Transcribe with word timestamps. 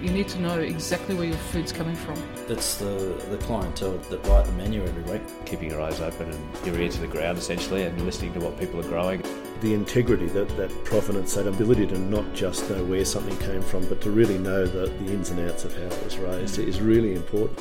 You 0.00 0.10
need 0.10 0.28
to 0.28 0.40
know 0.40 0.60
exactly 0.60 1.16
where 1.16 1.26
your 1.26 1.36
food's 1.36 1.72
coming 1.72 1.96
from. 1.96 2.22
That's 2.46 2.76
the, 2.76 3.20
the 3.30 3.38
clientele 3.38 3.98
that 3.98 4.24
write 4.28 4.46
the 4.46 4.52
menu 4.52 4.84
every 4.84 5.02
week. 5.02 5.22
keeping 5.44 5.70
your 5.70 5.80
eyes 5.80 6.00
open 6.00 6.30
and 6.30 6.66
your 6.66 6.78
ear 6.78 6.88
to 6.88 7.00
the 7.00 7.08
ground 7.08 7.36
essentially 7.36 7.82
and 7.82 8.00
listening 8.02 8.32
to 8.34 8.40
what 8.40 8.56
people 8.60 8.78
are 8.78 8.88
growing. 8.88 9.22
the 9.60 9.74
integrity, 9.74 10.26
that, 10.26 10.48
that 10.56 10.70
provenance, 10.84 11.34
that 11.34 11.48
ability 11.48 11.84
to 11.88 11.98
not 11.98 12.32
just 12.32 12.70
know 12.70 12.84
where 12.84 13.04
something 13.04 13.36
came 13.38 13.60
from, 13.60 13.84
but 13.88 14.00
to 14.02 14.10
really 14.10 14.38
know 14.38 14.64
the, 14.66 14.86
the 14.86 15.12
ins 15.12 15.30
and 15.30 15.40
outs 15.50 15.64
of 15.64 15.76
how 15.76 15.82
it 15.82 16.04
was 16.04 16.16
raised 16.16 16.60
mm. 16.60 16.68
is 16.68 16.80
really 16.80 17.14
important. 17.14 17.58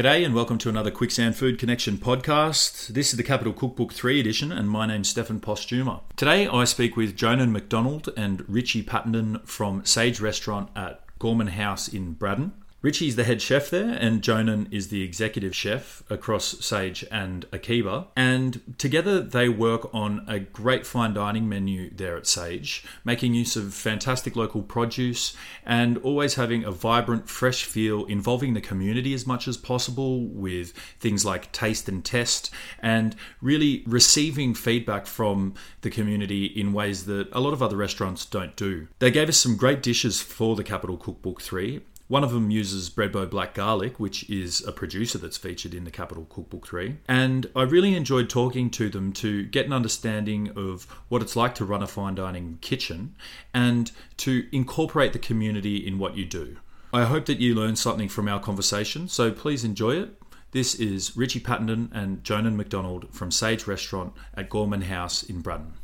G'day 0.00 0.24
and 0.24 0.34
welcome 0.34 0.56
to 0.56 0.70
another 0.70 0.90
Quicksand 0.90 1.36
Food 1.36 1.58
Connection 1.58 1.98
podcast. 1.98 2.86
This 2.86 3.10
is 3.10 3.18
the 3.18 3.22
Capital 3.22 3.52
Cookbook 3.52 3.92
3 3.92 4.18
edition 4.18 4.50
and 4.50 4.70
my 4.70 4.86
name's 4.86 5.10
Stefan 5.10 5.40
Postuma. 5.40 6.00
Today 6.16 6.48
I 6.48 6.64
speak 6.64 6.96
with 6.96 7.14
Jonan 7.14 7.52
McDonald 7.52 8.08
and 8.16 8.42
Richie 8.48 8.82
Pattenden 8.82 9.46
from 9.46 9.84
Sage 9.84 10.18
Restaurant 10.18 10.70
at 10.74 11.04
Gorman 11.18 11.48
House 11.48 11.86
in 11.86 12.14
Braddon. 12.14 12.52
Richie's 12.82 13.16
the 13.16 13.24
head 13.24 13.42
chef 13.42 13.68
there, 13.68 13.90
and 14.00 14.22
Jonan 14.22 14.66
is 14.70 14.88
the 14.88 15.02
executive 15.02 15.54
chef 15.54 16.02
across 16.08 16.64
Sage 16.64 17.04
and 17.10 17.44
Akiba. 17.52 18.06
And 18.16 18.74
together 18.78 19.20
they 19.20 19.50
work 19.50 19.94
on 19.94 20.24
a 20.26 20.38
great 20.40 20.86
fine 20.86 21.12
dining 21.12 21.46
menu 21.46 21.90
there 21.90 22.16
at 22.16 22.26
Sage, 22.26 22.82
making 23.04 23.34
use 23.34 23.54
of 23.54 23.74
fantastic 23.74 24.34
local 24.34 24.62
produce 24.62 25.36
and 25.66 25.98
always 25.98 26.36
having 26.36 26.64
a 26.64 26.70
vibrant, 26.70 27.28
fresh 27.28 27.64
feel 27.64 28.06
involving 28.06 28.54
the 28.54 28.62
community 28.62 29.12
as 29.12 29.26
much 29.26 29.46
as 29.46 29.58
possible 29.58 30.24
with 30.28 30.72
things 30.98 31.22
like 31.22 31.52
taste 31.52 31.86
and 31.86 32.02
test, 32.02 32.50
and 32.78 33.14
really 33.42 33.82
receiving 33.86 34.54
feedback 34.54 35.06
from 35.06 35.52
the 35.82 35.90
community 35.90 36.46
in 36.46 36.72
ways 36.72 37.04
that 37.04 37.28
a 37.32 37.40
lot 37.40 37.52
of 37.52 37.62
other 37.62 37.76
restaurants 37.76 38.24
don't 38.24 38.56
do. 38.56 38.88
They 39.00 39.10
gave 39.10 39.28
us 39.28 39.36
some 39.36 39.58
great 39.58 39.82
dishes 39.82 40.22
for 40.22 40.56
the 40.56 40.64
Capital 40.64 40.96
Cookbook 40.96 41.42
3. 41.42 41.82
One 42.10 42.24
of 42.24 42.32
them 42.32 42.50
uses 42.50 42.90
Bredbo 42.90 43.30
Black 43.30 43.54
Garlic, 43.54 44.00
which 44.00 44.28
is 44.28 44.66
a 44.66 44.72
producer 44.72 45.16
that's 45.16 45.36
featured 45.36 45.72
in 45.72 45.84
the 45.84 45.92
Capital 45.92 46.26
Cookbook 46.28 46.66
3. 46.66 46.96
And 47.06 47.46
I 47.54 47.62
really 47.62 47.94
enjoyed 47.94 48.28
talking 48.28 48.68
to 48.70 48.88
them 48.88 49.12
to 49.12 49.44
get 49.44 49.66
an 49.66 49.72
understanding 49.72 50.50
of 50.56 50.88
what 51.08 51.22
it's 51.22 51.36
like 51.36 51.54
to 51.54 51.64
run 51.64 51.84
a 51.84 51.86
fine 51.86 52.16
dining 52.16 52.58
kitchen 52.60 53.14
and 53.54 53.92
to 54.16 54.44
incorporate 54.50 55.12
the 55.12 55.20
community 55.20 55.76
in 55.76 56.00
what 56.00 56.16
you 56.16 56.24
do. 56.24 56.56
I 56.92 57.04
hope 57.04 57.26
that 57.26 57.38
you 57.38 57.54
learned 57.54 57.78
something 57.78 58.08
from 58.08 58.26
our 58.26 58.40
conversation, 58.40 59.06
so 59.06 59.30
please 59.30 59.62
enjoy 59.62 59.92
it. 59.92 60.20
This 60.50 60.74
is 60.74 61.16
Richie 61.16 61.38
Pattenden 61.38 61.90
and 61.92 62.24
Jonan 62.24 62.56
McDonald 62.56 63.14
from 63.14 63.30
Sage 63.30 63.68
Restaurant 63.68 64.14
at 64.34 64.50
Gorman 64.50 64.82
House 64.82 65.22
in 65.22 65.42
Braddon. 65.42 65.74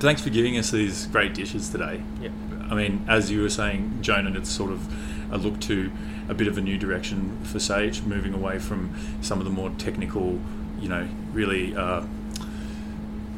Thanks 0.00 0.20
for 0.20 0.30
giving 0.30 0.58
us 0.58 0.70
these 0.70 1.06
great 1.06 1.34
dishes 1.34 1.68
today. 1.70 2.02
Yeah. 2.20 2.30
I 2.70 2.74
mean, 2.74 3.04
as 3.08 3.30
you 3.30 3.42
were 3.42 3.48
saying, 3.48 3.98
Jonan, 4.00 4.28
and 4.28 4.36
it's 4.36 4.50
sort 4.50 4.72
of 4.72 5.32
a 5.32 5.38
look 5.38 5.60
to 5.60 5.90
a 6.28 6.34
bit 6.34 6.48
of 6.48 6.56
a 6.58 6.60
new 6.60 6.78
direction 6.78 7.38
for 7.44 7.58
Sage, 7.58 8.02
moving 8.02 8.32
away 8.32 8.58
from 8.58 8.94
some 9.20 9.38
of 9.38 9.44
the 9.44 9.50
more 9.50 9.70
technical, 9.78 10.40
you 10.80 10.88
know, 10.88 11.06
really 11.32 11.76
uh, 11.76 12.02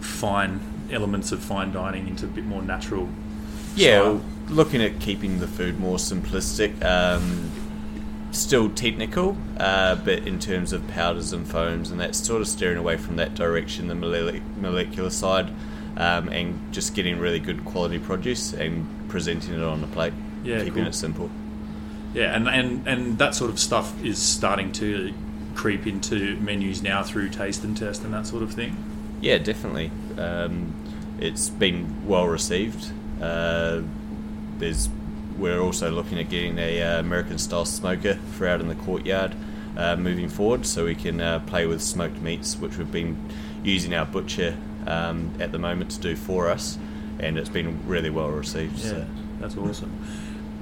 fine 0.01 0.61
elements 0.91 1.33
of 1.33 1.43
fine 1.43 1.73
dining 1.73 2.07
into 2.09 2.27
a 2.27 2.29
bit 2.29 2.45
more 2.45 2.63
natural. 2.63 3.09
Yeah, 3.75 4.19
looking 4.49 4.81
at 4.81 5.01
keeping 5.01 5.41
the 5.41 5.49
food 5.49 5.79
more 5.79 5.97
simplistic, 5.97 6.83
um, 6.85 7.51
still 8.31 8.71
technical, 8.71 9.37
uh, 9.59 9.97
but 9.97 10.21
in 10.27 10.39
terms 10.39 10.73
of 10.73 10.87
powders 10.89 11.33
and 11.33 11.47
foams, 11.47 11.91
and 11.91 12.01
that, 12.01 12.15
sort 12.15 12.41
of 12.41 12.49
steering 12.49 12.79
away 12.79 12.97
from 12.97 13.17
that 13.17 13.35
direction, 13.35 13.89
the 13.89 13.95
molecular 13.95 15.11
side, 15.11 15.51
um, 15.97 16.29
and 16.29 16.73
just 16.73 16.95
getting 16.95 17.19
really 17.19 17.41
good 17.41 17.65
quality 17.65 17.99
produce 17.99 18.53
and 18.53 18.87
presenting 19.09 19.55
it 19.55 19.63
on 19.63 19.81
the 19.81 19.87
plate. 19.89 20.13
Yeah, 20.45 20.59
keeping 20.59 20.75
cool. 20.75 20.87
it 20.87 20.95
simple. 20.95 21.31
Yeah, 22.15 22.35
and, 22.35 22.49
and, 22.49 22.87
and 22.87 23.19
that 23.19 23.35
sort 23.35 23.51
of 23.51 23.59
stuff 23.59 24.03
is 24.05 24.19
starting 24.19 24.73
to 24.73 25.13
creep 25.55 25.87
into 25.87 26.37
menus 26.37 26.83
now 26.83 27.03
through 27.03 27.31
taste 27.31 27.65
and 27.65 27.77
test 27.77 28.05
and 28.05 28.15
that 28.15 28.27
sort 28.27 28.43
of 28.43 28.53
thing. 28.53 28.77
Yeah, 29.21 29.39
definitely. 29.39 29.91
Um, 30.19 30.75
it's 31.19 31.49
been 31.49 32.07
well 32.07 32.27
received. 32.27 32.93
Uh, 33.21 33.83
there's 34.59 34.89
we're 35.39 35.61
also 35.61 35.91
looking 35.91 36.19
at 36.19 36.31
getting 36.31 36.59
a 36.59 36.83
uh, 36.83 37.01
American 37.01 37.39
style 37.39 37.67
smoker 37.67 38.15
for 38.33 38.47
out 38.47 38.61
in 38.61 38.69
the 38.69 38.75
courtyard 38.75 39.35
uh, 39.77 39.97
moving 39.97 40.29
forward, 40.29 40.65
so 40.65 40.85
we 40.87 40.95
can 40.95 41.21
uh, 41.21 41.41
play 41.41 41.67
with 41.67 41.83
smoked 41.83 42.21
meats, 42.23 42.57
which 42.57 42.79
we've 42.79 42.91
been 42.91 43.19
using 43.63 43.93
our 43.95 44.07
butcher 44.07 44.57
um, 44.87 45.33
at 45.41 45.53
the 45.53 45.59
moment 45.59 45.91
to 45.93 46.01
do 46.01 46.17
for 46.17 46.49
us, 46.49 46.79
and 47.19 47.39
it's 47.39 47.49
been 47.49 47.87
really 47.87 48.11
well 48.11 48.29
received. 48.31 48.79
Yeah, 48.79 48.91
So. 48.91 49.07
that's 49.41 49.57
awesome. 49.57 49.93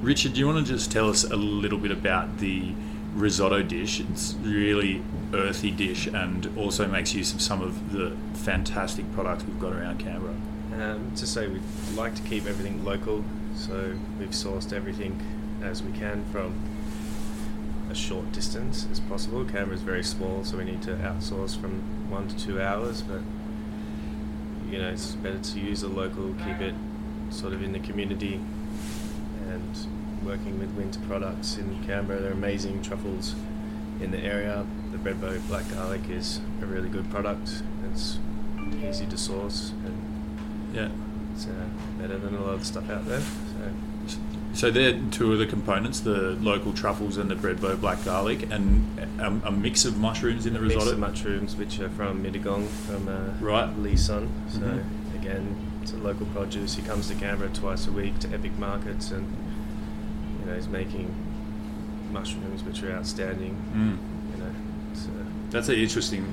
Richard, 0.03 0.35
do 0.35 0.41
you 0.41 0.47
want 0.47 0.67
to 0.67 0.73
just 0.73 0.91
tell 0.93 1.09
us 1.09 1.25
a 1.25 1.37
little 1.37 1.79
bit 1.79 1.91
about 1.91 2.39
the 2.39 2.73
risotto 3.15 3.63
dish? 3.63 4.01
It's 4.01 4.35
really 4.43 5.03
earthy 5.33 5.71
dish 5.71 6.07
and 6.07 6.51
also 6.59 6.87
makes 6.87 7.15
use 7.15 7.33
of 7.33 7.41
some 7.41 7.63
of 7.63 7.93
the 7.93 8.17
fantastic 8.35 9.11
products 9.15 9.45
we've 9.45 9.59
got 9.61 9.73
around 9.73 9.99
Canberra. 10.01 10.35
Um, 10.75 11.13
to 11.17 11.27
say 11.27 11.47
we'd 11.47 11.63
like 11.95 12.15
to 12.17 12.23
keep 12.23 12.47
everything 12.47 12.85
local, 12.85 13.25
so 13.55 13.95
we've 14.19 14.31
sourced 14.31 14.73
everything 14.73 15.21
as 15.63 15.83
we 15.83 15.93
can 15.93 16.25
from 16.33 16.55
a 17.91 17.95
short 17.95 18.31
distance 18.33 18.87
as 18.91 18.99
possible. 19.01 19.45
Canberra 19.45 19.77
is 19.77 19.83
very 19.83 20.03
small, 20.03 20.45
so 20.45 20.57
we 20.57 20.65
need 20.65 20.83
to 20.83 20.91
outsource 20.97 21.59
from 21.59 22.11
one 22.11 22.27
to 22.29 22.37
two 22.37 22.61
hours, 22.61 23.03
but 23.03 23.21
you 24.75 24.83
know 24.83 24.89
it's 24.89 25.13
better 25.15 25.39
to 25.39 25.61
use 25.61 25.85
a 25.85 25.89
local, 25.89 26.35
keep 26.45 26.61
it 26.61 26.75
sort 27.31 27.53
of 27.53 27.63
in 27.63 27.73
the 27.73 27.79
community, 27.79 28.41
and 29.49 29.87
working 30.25 30.59
with 30.59 30.71
winter 30.73 30.99
products 31.07 31.57
in 31.59 31.81
Canberra. 31.85 32.21
They're 32.21 32.33
amazing 32.33 32.83
truffles 32.83 33.37
in 34.01 34.11
the 34.11 34.19
area. 34.19 34.67
The 34.91 34.99
Bredbo 34.99 35.47
Black 35.47 35.65
Garlic 35.71 36.09
is 36.11 36.41
a 36.61 36.67
really 36.67 36.89
good 36.89 37.09
product. 37.09 37.63
It's 37.93 38.19
easy 38.83 39.07
to 39.07 39.17
source 39.17 39.71
and 39.87 40.75
Yeah. 40.75 40.89
it's 41.35 41.47
uh, 41.47 41.51
better 42.01 42.19
than 42.19 42.35
a 42.35 42.41
lot 42.41 42.55
of 42.55 42.61
the 42.61 42.67
stuff 42.67 42.91
out 42.91 43.07
there. 43.07 43.21
So 43.21 43.71
So 44.55 44.71
they're 44.71 44.99
two 45.11 45.33
of 45.33 45.39
the 45.39 45.47
components: 45.47 46.01
the 46.01 46.37
local 46.41 46.73
truffles 46.73 47.17
and 47.17 47.29
the 47.31 47.35
Bredbo 47.35 47.81
black 47.81 48.05
garlic, 48.05 48.51
and 48.51 48.87
a, 49.21 49.49
a 49.49 49.51
mix 49.53 49.85
of 49.85 49.97
mushrooms 49.99 50.47
in 50.47 50.55
the 50.55 50.61
mix 50.61 50.75
risotto. 50.77 50.93
of 50.93 50.99
mushrooms, 51.01 51.57
which 51.57 51.81
are 51.81 51.89
from 51.91 52.23
Mittagong, 52.23 52.69
from 52.69 53.09
uh, 53.09 53.45
Right. 53.45 53.77
Li-Sun. 53.79 54.29
So 54.49 54.61
Mhm. 54.61 54.85
again, 55.17 55.57
it's 55.83 55.93
a 55.93 55.97
local 55.97 56.27
produce. 56.27 56.75
He 56.77 56.83
comes 56.83 57.09
to 57.09 57.15
Canberra 57.15 57.51
twice 57.51 57.87
a 57.89 57.93
week 57.93 58.19
to 58.21 58.29
Epic 58.33 58.57
Markets, 58.59 59.11
and 59.11 59.27
you 60.41 60.47
know 60.47 60.55
he's 60.55 60.69
making 60.69 61.13
mushrooms 62.13 62.63
which 62.63 62.83
are 62.85 62.93
outstanding. 62.93 63.57
Mm. 63.75 63.99
You 64.37 64.45
know, 64.45 64.51
uh, 64.51 65.25
That's 65.51 65.69
an 65.69 65.75
interesting 65.77 66.25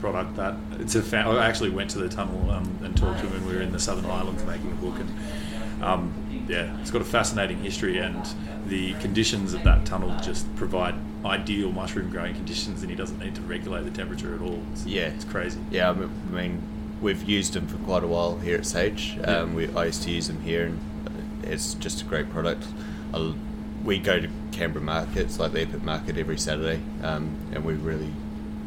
product. 0.00 0.36
That 0.36 0.56
it's 0.78 0.94
a. 0.94 1.02
Fa- 1.02 1.24
I 1.26 1.46
actually 1.46 1.70
went 1.70 1.88
to 1.90 1.98
the 1.98 2.08
tunnel 2.08 2.50
um, 2.50 2.78
and 2.84 2.94
talked 2.96 3.20
to 3.20 3.26
him 3.26 3.32
when 3.32 3.46
we 3.46 3.54
were 3.56 3.62
in 3.62 3.72
the 3.72 3.78
Southern 3.78 4.04
Highlands 4.04 4.44
making 4.44 4.72
a 4.72 4.74
book, 4.74 4.96
and 5.00 5.08
um, 5.82 6.12
yeah, 6.48 6.78
it's 6.80 6.90
got 6.90 7.02
a 7.02 7.04
fascinating 7.04 7.58
history, 7.58 7.98
and 7.98 8.26
the 8.66 8.94
conditions 8.94 9.54
of 9.54 9.62
that 9.64 9.84
tunnel 9.84 10.16
just 10.20 10.52
provide 10.56 10.94
ideal 11.24 11.70
mushroom 11.72 12.10
growing 12.10 12.34
conditions, 12.34 12.82
and 12.82 12.90
he 12.90 12.96
doesn't 12.96 13.18
need 13.18 13.34
to 13.34 13.40
regulate 13.42 13.82
the 13.84 13.90
temperature 13.90 14.34
at 14.34 14.40
all. 14.40 14.62
It's, 14.72 14.86
Yeah. 14.86 15.08
it's 15.08 15.24
crazy. 15.24 15.60
Yeah, 15.70 15.90
I 15.90 16.32
mean, 16.32 16.62
we've 17.00 17.22
used 17.28 17.52
them 17.54 17.66
for 17.66 17.76
quite 17.78 18.02
a 18.04 18.06
while 18.06 18.38
here 18.38 18.56
at 18.56 18.66
Sage. 18.66 19.18
Um, 19.24 19.54
we, 19.54 19.72
I 19.74 19.86
used 19.86 20.02
to 20.04 20.10
use 20.10 20.28
them 20.28 20.40
here, 20.42 20.66
and 20.66 20.78
it's 21.44 21.74
just 21.74 22.02
a 22.02 22.04
great 22.04 22.30
product. 22.30 22.64
I, 23.14 23.34
we 23.84 23.98
go 23.98 24.20
to 24.20 24.28
Canberra 24.52 24.84
markets, 24.84 25.38
like 25.38 25.52
the 25.52 25.62
Epic 25.62 25.82
Market, 25.82 26.16
every 26.16 26.38
Saturday, 26.38 26.80
um, 27.02 27.36
and 27.52 27.64
we 27.64 27.74
really 27.74 28.12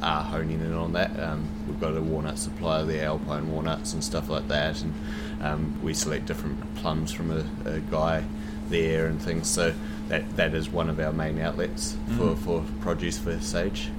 are 0.02 0.24
honing 0.24 0.60
in 0.60 0.74
on 0.74 0.92
that. 0.94 1.18
Um, 1.20 1.48
we've 1.68 1.80
got 1.80 1.96
a 1.96 2.02
walnut 2.02 2.38
supplier, 2.38 2.84
the 2.84 3.02
Alpine 3.02 3.50
walnuts 3.52 3.94
and 3.94 4.04
stuff 4.04 4.28
like 4.30 4.48
that, 4.50 4.82
and 4.82 4.94
um, 5.42 5.80
we 5.84 5.94
select 5.94 6.26
different 6.26 6.76
plums 6.76 7.12
from 7.12 7.32
a, 7.32 7.46
a, 7.70 7.80
guy 7.80 8.24
there 8.70 9.08
and 9.08 9.22
things. 9.22 9.48
So 9.50 9.74
that 10.08 10.36
that 10.38 10.54
is 10.54 10.70
one 10.70 10.90
of 10.90 11.00
our 11.00 11.12
main 11.12 11.40
outlets 11.40 11.98
for, 12.18 12.36
Mm. 12.36 12.38
for 12.38 12.64
produce 12.82 13.18
for 13.18 13.40
Sage. 13.40 13.90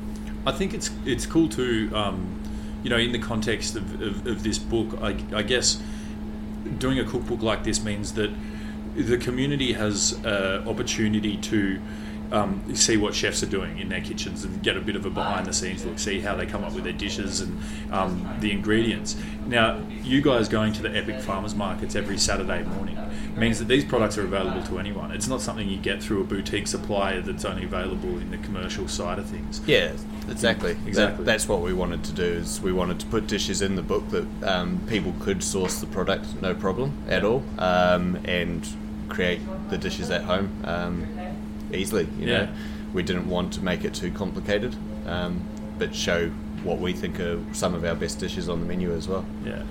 I 0.47 0.53
think 0.53 0.75
it's 0.75 0.91
it's 1.05 1.27
cool 1.27 1.49
too. 1.49 1.91
Um, 1.95 2.41
you 2.83 2.91
know, 2.91 2.99
in 2.99 3.11
the 3.11 3.19
context 3.19 3.75
of, 3.75 4.01
of, 4.01 4.27
of 4.27 4.43
this 4.45 4.59
book, 4.59 4.99
I, 5.03 5.17
I 5.35 5.43
guess 5.43 5.81
doing 6.79 6.99
a 7.01 7.05
cookbook 7.05 7.43
like 7.43 7.65
this 7.65 7.83
means 7.83 8.13
that 8.13 8.31
the 8.95 9.19
community 9.19 9.73
has 9.73 10.15
uh, 10.25 10.65
opportunity 10.67 11.37
to 11.37 11.81
um, 12.33 12.75
see 12.75 12.97
what 12.97 13.15
chefs 13.15 13.43
are 13.43 13.47
doing 13.47 13.79
in 13.79 13.89
their 13.89 14.01
kitchens 14.01 14.45
and 14.45 14.63
get 14.63 14.77
a 14.77 14.81
bit 14.81 14.97
of 14.97 15.07
a 15.07 15.11
behind 15.11 15.47
the 15.47 15.53
scenes 15.53 15.85
look, 15.85 15.99
see 15.99 16.21
how 16.21 16.35
they 16.35 16.47
come 16.47 16.65
up 16.65 16.73
with 16.73 16.85
their 16.85 16.93
dishes 16.93 17.41
and 17.41 17.59
um, 17.93 18.37
the 18.41 18.53
ingredients. 18.53 19.17
Now, 19.47 19.81
you 20.03 20.21
guys 20.21 20.49
going 20.49 20.73
to 20.75 20.83
the 20.83 20.95
Epic 20.97 21.21
Farmers 21.21 21.55
Markets 21.55 21.95
every 21.95 22.19
Saturday 22.19 22.63
morning 22.65 22.99
means 23.37 23.59
that 23.59 23.69
these 23.69 23.85
products 23.85 24.17
are 24.19 24.25
available 24.25 24.63
to 24.65 24.79
anyone. 24.79 25.11
It's 25.11 25.29
not 25.29 25.41
something 25.41 25.69
you 25.69 25.77
get 25.77 26.03
through 26.03 26.23
a 26.23 26.25
boutique 26.25 26.67
supplier 26.67 27.21
that's 27.21 27.45
only 27.45 27.65
available 27.65 28.19
in 28.19 28.31
the 28.31 28.39
commercial 28.39 28.89
side 28.89 29.19
of 29.19 29.27
things. 29.27 29.61
Yeah, 29.67 29.93
exactly. 30.29 30.73
Exactly. 30.87 31.19
That, 31.19 31.25
that's 31.25 31.49
what 31.49 31.61
we 31.61 31.73
wanted 31.73 32.03
to 32.05 32.13
do. 32.13 32.25
Is 32.25 32.61
we 32.61 32.73
wanted 32.73 32.99
to 33.01 33.07
put 33.07 33.27
dishes 33.27 33.63
in 33.63 33.77
the 33.77 33.83
book 33.83 34.09
that 34.11 34.27
um, 34.43 34.81
people 34.89 35.15
could 35.21 35.43
source 35.43 35.81
the 35.81 35.87
product 35.87 36.27
no 36.41 36.55
problem 36.55 36.97
at 37.09 37.25
all, 37.25 37.43
um, 37.59 38.19
and 38.25 38.67
create 39.09 39.41
the 39.71 39.79
dishes 39.79 40.11
at 40.11 40.23
home 40.23 40.51
um, 40.65 41.07
easily. 41.73 42.07
You 42.19 42.27
Yeah. 42.27 42.39
know, 42.45 42.49
we 42.93 43.03
didn't 43.03 43.29
want 43.29 43.53
to 43.55 43.61
make 43.63 43.85
it 43.85 43.95
too 43.95 44.11
complicated, 44.11 44.75
um, 45.07 45.41
but 45.79 45.95
show 45.95 46.31
what 46.65 46.79
we 46.81 46.93
think 46.93 47.21
are 47.21 47.39
some 47.53 47.75
of 47.75 47.85
our 47.85 47.95
best 47.95 48.19
dishes 48.19 48.49
on 48.49 48.61
the 48.61 48.67
menu 48.67 48.93
as 48.95 49.07
well. 49.09 49.25
Yeah, 49.45 49.63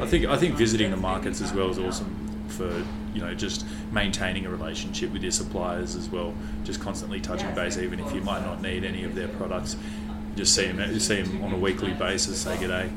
I 0.00 0.06
think 0.06 0.26
I 0.26 0.36
think 0.36 0.56
visiting 0.56 0.90
the 0.90 0.96
markets 0.96 1.40
as 1.40 1.52
well 1.52 1.70
is 1.70 1.78
awesome 1.78 2.14
for 2.48 2.70
you 3.14 3.20
know 3.20 3.34
just 3.34 3.64
maintaining 3.92 4.46
a 4.46 4.50
relationship 4.50 5.12
with 5.12 5.22
your 5.22 5.32
suppliers 5.32 5.94
as 5.94 6.08
well. 6.08 6.32
Just 6.64 6.80
constantly 6.80 7.20
touching 7.20 7.54
base, 7.54 7.78
even 7.78 8.00
if 8.00 8.12
you 8.14 8.20
might 8.20 8.44
not 8.44 8.60
need 8.62 8.84
any 8.84 9.04
of 9.04 9.14
their 9.14 9.28
products. 9.28 9.76
Just 10.36 10.54
see 10.54 10.66
them, 10.70 10.98
see 11.00 11.22
them 11.22 11.42
on 11.42 11.52
a 11.52 11.56
weekly 11.58 11.92
basis. 11.92 12.38
Say 12.42 12.56
good 12.58 12.68
day. 12.68 12.90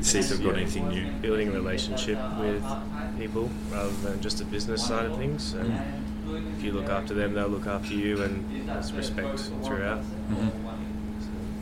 See 0.00 0.18
if 0.18 0.28
they've 0.28 0.42
got 0.42 0.56
anything 0.56 0.88
new. 0.88 1.06
building 1.22 1.48
a 1.48 1.52
relationship 1.52 2.18
with 2.40 2.64
people 3.18 3.48
rather 3.70 3.90
than 4.02 4.20
just 4.20 4.40
a 4.40 4.44
business 4.44 4.84
side 4.84 5.06
of 5.06 5.16
things. 5.16 5.42
So 5.52 5.64
if 6.36 6.62
you 6.62 6.72
look 6.72 6.88
after 6.88 7.14
them, 7.14 7.34
they'll 7.34 7.48
look 7.48 7.66
after 7.66 7.94
you, 7.94 8.22
and 8.22 8.68
there's 8.68 8.92
respect 8.92 9.40
throughout. 9.62 10.02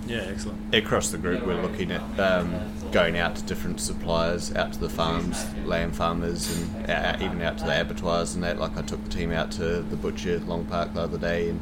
Yeah, 0.07 0.27
excellent. 0.29 0.75
Across 0.75 1.11
the 1.11 1.19
group, 1.19 1.47
we're 1.47 1.61
looking 1.61 1.93
at 1.93 2.03
um, 2.19 2.55
going 2.91 3.17
out 3.19 3.37
to 3.37 3.43
different 3.45 3.81
suppliers, 3.81 4.55
out 4.55 4.73
to 4.73 4.81
the 4.81 4.89
farms, 4.89 5.47
lamb 5.65 5.93
farmers, 5.93 6.51
and 6.57 6.91
out, 6.91 7.23
even 7.23 7.41
out 7.41 7.59
to 7.59 7.65
the 7.65 7.81
abattoirs 7.81 8.35
and 8.35 8.43
that. 8.43 8.59
Like 8.59 8.77
I 8.77 8.83
took 8.83 9.03
the 9.05 9.11
team 9.11 9.33
out 9.33 9.53
to 9.53 9.81
the 9.81 9.97
butcher 9.97 10.37
at 10.37 10.49
Long 10.49 10.65
Park 10.67 10.95
the 10.95 11.03
other 11.03 11.19
day, 11.19 11.51
and 11.51 11.61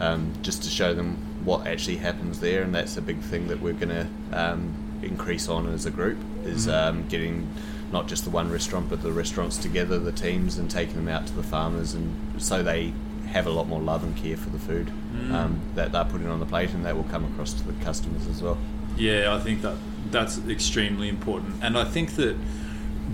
um, 0.00 0.32
just 0.42 0.62
to 0.64 0.68
show 0.68 0.94
them 0.94 1.16
what 1.44 1.66
actually 1.66 1.96
happens 1.96 2.40
there. 2.40 2.62
And 2.62 2.74
that's 2.74 2.96
a 2.96 3.02
big 3.02 3.20
thing 3.20 3.48
that 3.48 3.60
we're 3.60 3.72
going 3.72 3.88
to 3.88 4.06
um, 4.32 4.74
increase 5.02 5.48
on 5.48 5.66
as 5.72 5.86
a 5.86 5.90
group 5.90 6.18
is 6.44 6.68
um, 6.68 7.08
getting 7.08 7.48
not 7.92 8.06
just 8.08 8.24
the 8.24 8.30
one 8.30 8.50
restaurant, 8.50 8.90
but 8.90 9.02
the 9.02 9.12
restaurants 9.12 9.56
together, 9.56 9.98
the 9.98 10.12
teams, 10.12 10.58
and 10.58 10.70
taking 10.70 10.96
them 10.96 11.08
out 11.08 11.26
to 11.26 11.32
the 11.34 11.42
farmers, 11.42 11.94
and 11.94 12.40
so 12.40 12.62
they 12.62 12.92
have 13.28 13.46
a 13.46 13.50
lot 13.50 13.68
more 13.68 13.80
love 13.80 14.02
and 14.02 14.16
care 14.16 14.36
for 14.36 14.48
the 14.50 14.58
food 14.58 14.90
um, 15.32 15.60
that 15.74 15.92
they're 15.92 16.04
putting 16.04 16.26
on 16.28 16.40
the 16.40 16.46
plate, 16.46 16.70
and 16.70 16.84
that 16.84 16.96
will 16.96 17.04
come 17.04 17.24
across 17.24 17.52
to 17.52 17.66
the 17.66 17.84
customers 17.84 18.26
as 18.26 18.42
well. 18.42 18.58
Yeah, 18.96 19.34
I 19.34 19.40
think 19.40 19.62
that 19.62 19.76
that's 20.10 20.38
extremely 20.48 21.08
important, 21.08 21.62
and 21.62 21.76
I 21.78 21.84
think 21.84 22.16
that 22.16 22.36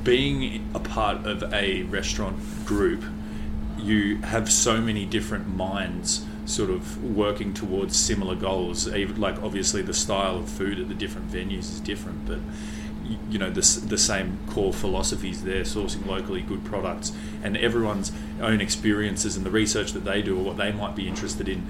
being 0.02 0.68
a 0.74 0.80
part 0.80 1.26
of 1.26 1.52
a 1.52 1.82
restaurant 1.84 2.36
group, 2.64 3.04
you 3.78 4.16
have 4.22 4.50
so 4.50 4.80
many 4.80 5.04
different 5.04 5.54
minds 5.54 6.24
sort 6.46 6.70
of 6.70 7.02
working 7.02 7.54
towards 7.54 7.96
similar 7.96 8.34
goals. 8.34 8.88
Even 8.88 9.20
like 9.20 9.42
obviously 9.42 9.82
the 9.82 9.94
style 9.94 10.38
of 10.38 10.48
food 10.48 10.78
at 10.78 10.88
the 10.88 10.94
different 10.94 11.30
venues 11.30 11.70
is 11.70 11.80
different, 11.80 12.26
but 12.26 12.38
you 13.30 13.38
know 13.38 13.50
the 13.50 13.60
the 13.86 13.98
same 13.98 14.38
core 14.48 14.72
philosophies 14.72 15.44
there, 15.44 15.62
sourcing 15.62 16.06
locally 16.06 16.42
good 16.42 16.64
products, 16.64 17.12
and 17.42 17.56
everyone's 17.56 18.12
own 18.40 18.60
experiences 18.60 19.36
and 19.36 19.44
the 19.44 19.50
research 19.50 19.92
that 19.92 20.04
they 20.04 20.22
do 20.22 20.38
or 20.38 20.42
what 20.42 20.56
they 20.56 20.72
might 20.72 20.96
be 20.96 21.08
interested 21.08 21.48
in. 21.48 21.66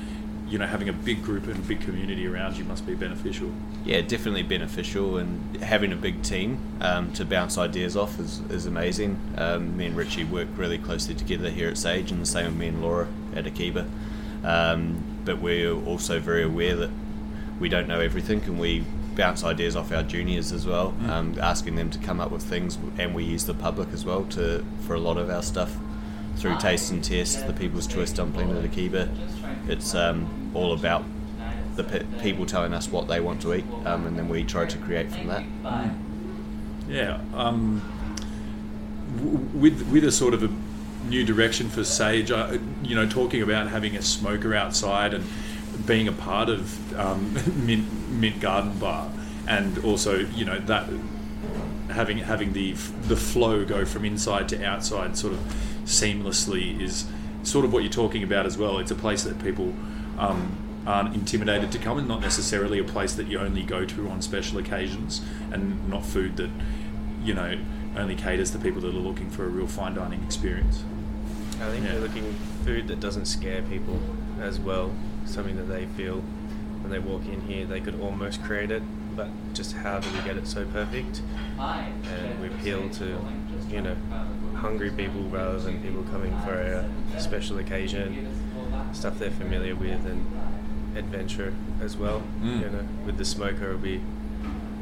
You 0.46 0.58
know, 0.58 0.66
having 0.66 0.90
a 0.90 0.92
big 0.92 1.24
group 1.24 1.46
and 1.46 1.66
big 1.66 1.80
community 1.80 2.28
around 2.28 2.58
you 2.58 2.64
must 2.64 2.86
be 2.86 2.94
beneficial. 2.94 3.50
Yeah, 3.84 4.02
definitely 4.02 4.42
beneficial, 4.42 5.16
and 5.16 5.56
having 5.56 5.90
a 5.90 5.96
big 5.96 6.22
team 6.22 6.58
um, 6.80 7.12
to 7.14 7.24
bounce 7.24 7.56
ideas 7.56 7.96
off 7.96 8.20
is, 8.20 8.40
is 8.50 8.66
amazing. 8.66 9.18
Um, 9.36 9.76
me 9.76 9.86
and 9.86 9.96
Richie 9.96 10.24
work 10.24 10.48
really 10.56 10.78
closely 10.78 11.14
together 11.14 11.48
here 11.48 11.70
at 11.70 11.78
Sage, 11.78 12.12
and 12.12 12.20
the 12.20 12.26
same 12.26 12.44
with 12.44 12.56
me 12.56 12.68
and 12.68 12.82
Laura 12.82 13.08
at 13.34 13.46
Akiba. 13.46 13.86
Um, 14.44 15.02
but 15.24 15.40
we're 15.40 15.72
also 15.72 16.20
very 16.20 16.42
aware 16.44 16.76
that 16.76 16.90
we 17.58 17.68
don't 17.68 17.88
know 17.88 18.00
everything, 18.00 18.42
and 18.42 18.60
we 18.60 18.84
bounce 19.16 19.44
ideas 19.44 19.76
off 19.76 19.92
our 19.92 20.02
juniors 20.02 20.52
as 20.52 20.66
well, 20.66 20.94
um, 21.08 21.38
asking 21.40 21.76
them 21.76 21.90
to 21.90 21.98
come 21.98 22.20
up 22.20 22.30
with 22.30 22.42
things, 22.42 22.78
and 22.98 23.14
we 23.14 23.24
use 23.24 23.44
the 23.44 23.54
public 23.54 23.88
as 23.92 24.04
well 24.04 24.24
to 24.26 24.64
for 24.86 24.94
a 24.94 25.00
lot 25.00 25.16
of 25.16 25.30
our 25.30 25.42
stuff 25.42 25.76
through 26.36 26.56
taste 26.58 26.90
and 26.90 27.02
test, 27.02 27.46
the 27.46 27.52
People's 27.52 27.86
Choice 27.86 28.12
Dumpling 28.12 28.50
at 28.56 28.64
Akiba. 28.64 29.08
It's 29.68 29.94
um, 29.94 30.50
all 30.54 30.72
about 30.72 31.04
the 31.76 31.84
pe- 31.84 32.04
people 32.20 32.44
telling 32.46 32.74
us 32.74 32.88
what 32.88 33.08
they 33.08 33.20
want 33.20 33.40
to 33.42 33.54
eat, 33.54 33.64
um, 33.84 34.06
and 34.06 34.18
then 34.18 34.28
we 34.28 34.44
try 34.44 34.66
to 34.66 34.78
create 34.78 35.10
from 35.12 35.28
that. 35.28 35.44
Yeah, 36.88 37.20
um, 37.34 37.82
w- 39.16 39.38
with 39.54 39.88
with 39.90 40.04
a 40.04 40.12
sort 40.12 40.34
of 40.34 40.42
a 40.42 40.50
new 41.08 41.24
direction 41.24 41.68
for 41.68 41.84
Sage, 41.84 42.30
uh, 42.30 42.58
you 42.82 42.94
know, 42.94 43.06
talking 43.08 43.42
about 43.42 43.68
having 43.68 43.96
a 43.96 44.02
smoker 44.02 44.54
outside 44.54 45.14
and 45.14 45.24
being 45.86 46.08
a 46.08 46.12
part 46.12 46.48
of 46.48 46.94
um, 46.98 47.34
Mint, 47.66 48.10
Mint 48.10 48.40
Garden 48.40 48.78
Bar, 48.78 49.10
and 49.46 49.78
also 49.84 50.18
you 50.18 50.44
know 50.44 50.58
that 50.60 50.88
having 51.90 52.18
having 52.18 52.52
the 52.52 52.72
the 53.08 53.16
flow 53.16 53.64
go 53.64 53.84
from 53.84 54.04
inside 54.04 54.48
to 54.48 54.64
outside 54.64 55.16
sort 55.16 55.32
of 55.34 55.38
seamlessly 55.84 56.80
is 56.80 57.06
sort 57.42 57.64
of 57.64 57.72
what 57.72 57.82
you're 57.82 57.92
talking 57.92 58.22
about 58.22 58.46
as 58.46 58.56
well. 58.56 58.78
It's 58.78 58.90
a 58.90 58.94
place 58.94 59.22
that 59.24 59.42
people 59.42 59.74
um, 60.18 60.56
aren't 60.86 61.14
intimidated 61.14 61.70
to 61.72 61.78
come, 61.78 61.98
and 61.98 62.08
not 62.08 62.20
necessarily 62.20 62.78
a 62.78 62.84
place 62.84 63.14
that 63.14 63.26
you 63.26 63.38
only 63.38 63.62
go 63.62 63.84
to 63.84 64.08
on 64.08 64.22
special 64.22 64.58
occasions, 64.58 65.20
and 65.52 65.88
not 65.88 66.04
food 66.04 66.36
that 66.38 66.50
you 67.22 67.34
know 67.34 67.58
only 67.96 68.16
caters 68.16 68.50
to 68.50 68.58
people 68.58 68.80
that 68.80 68.88
are 68.88 68.98
looking 68.98 69.30
for 69.30 69.44
a 69.44 69.48
real 69.48 69.66
fine 69.66 69.94
dining 69.94 70.22
experience. 70.24 70.82
I 71.60 71.70
think 71.70 71.84
Yeah. 71.84 71.94
we're 71.94 72.00
looking 72.00 72.34
food 72.64 72.88
that 72.88 72.98
doesn't 72.98 73.26
scare 73.26 73.62
people 73.62 74.00
as 74.40 74.58
well. 74.58 74.90
Something 75.24 75.56
that 75.56 75.64
they 75.64 75.86
feel 75.86 76.22
when 76.84 76.90
they 76.90 76.98
walk 76.98 77.24
in 77.26 77.40
here, 77.42 77.64
they 77.64 77.80
could 77.80 77.98
almost 78.00 78.42
create 78.42 78.70
it, 78.70 78.82
but 79.16 79.28
just 79.54 79.72
how 79.72 80.00
do 80.00 80.10
we 80.10 80.18
get 80.18 80.36
it 80.36 80.46
so 80.46 80.66
perfect? 80.66 81.22
And 81.58 82.40
we 82.40 82.48
appeal 82.48 82.90
to, 82.90 83.18
you 83.70 83.80
know, 83.80 83.96
hungry 84.54 84.90
people 84.90 85.22
rather 85.22 85.58
than 85.58 85.82
people 85.82 86.02
coming 86.04 86.38
for 86.40 86.54
a 86.54 87.20
special 87.20 87.58
occasion, 87.58 88.28
stuff 88.92 89.18
they're 89.18 89.30
familiar 89.30 89.74
with, 89.74 90.04
and 90.04 90.26
adventure 90.96 91.54
as 91.80 91.96
well. 91.96 92.22
Mm. 92.42 92.60
You 92.60 92.70
know, 92.70 92.88
with 93.06 93.16
the 93.16 93.24
smoker, 93.24 93.70
it'll 93.70 93.78
be 93.78 94.02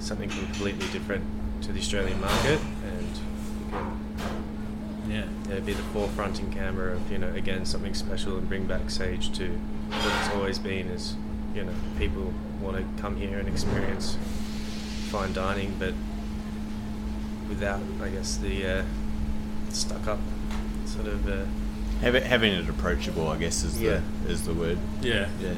something 0.01 0.29
completely 0.29 0.89
different 0.89 1.25
to 1.63 1.73
the 1.73 1.79
Australian 1.79 2.21
market, 2.21 2.59
and 2.61 2.67
you 2.67 2.81
can 2.81 2.82
Yeah, 5.13 5.25
yeah, 5.51 5.61
be 5.61 5.75
the 5.75 5.83
forefronting 5.95 6.51
camera 6.53 6.95
of 6.95 7.13
you 7.13 7.19
know 7.19 7.29
again 7.35 7.67
something 7.67 7.93
special 7.95 8.39
and 8.39 8.49
bring 8.49 8.67
back 8.67 8.89
Sage 8.89 9.31
to 9.39 9.49
what 9.51 10.13
it's 10.21 10.35
always 10.35 10.59
been 10.59 10.89
is 10.89 11.17
you 11.55 11.65
know 11.65 11.73
people 11.99 12.33
want 12.63 12.77
to 12.79 13.03
come 13.03 13.17
here 13.17 13.39
and 13.39 13.47
experience 13.49 14.17
fine 15.11 15.33
dining, 15.35 15.77
but 15.79 15.93
without 17.49 17.81
I 18.03 18.09
guess 18.09 18.37
the 18.39 18.67
uh, 18.67 18.85
stuck 19.69 20.07
up 20.07 20.21
sort 20.87 21.07
of 21.09 21.29
uh, 21.29 21.45
Have 22.01 22.15
it, 22.15 22.23
having 22.25 22.53
it 22.55 22.69
approachable, 22.69 23.29
I 23.29 23.37
guess, 23.37 23.63
is 23.65 23.81
Yeah. 23.81 24.01
the 24.25 24.31
is 24.33 24.45
the 24.47 24.55
word. 24.55 24.79
yeah. 25.03 25.29
Yeah. 25.41 25.55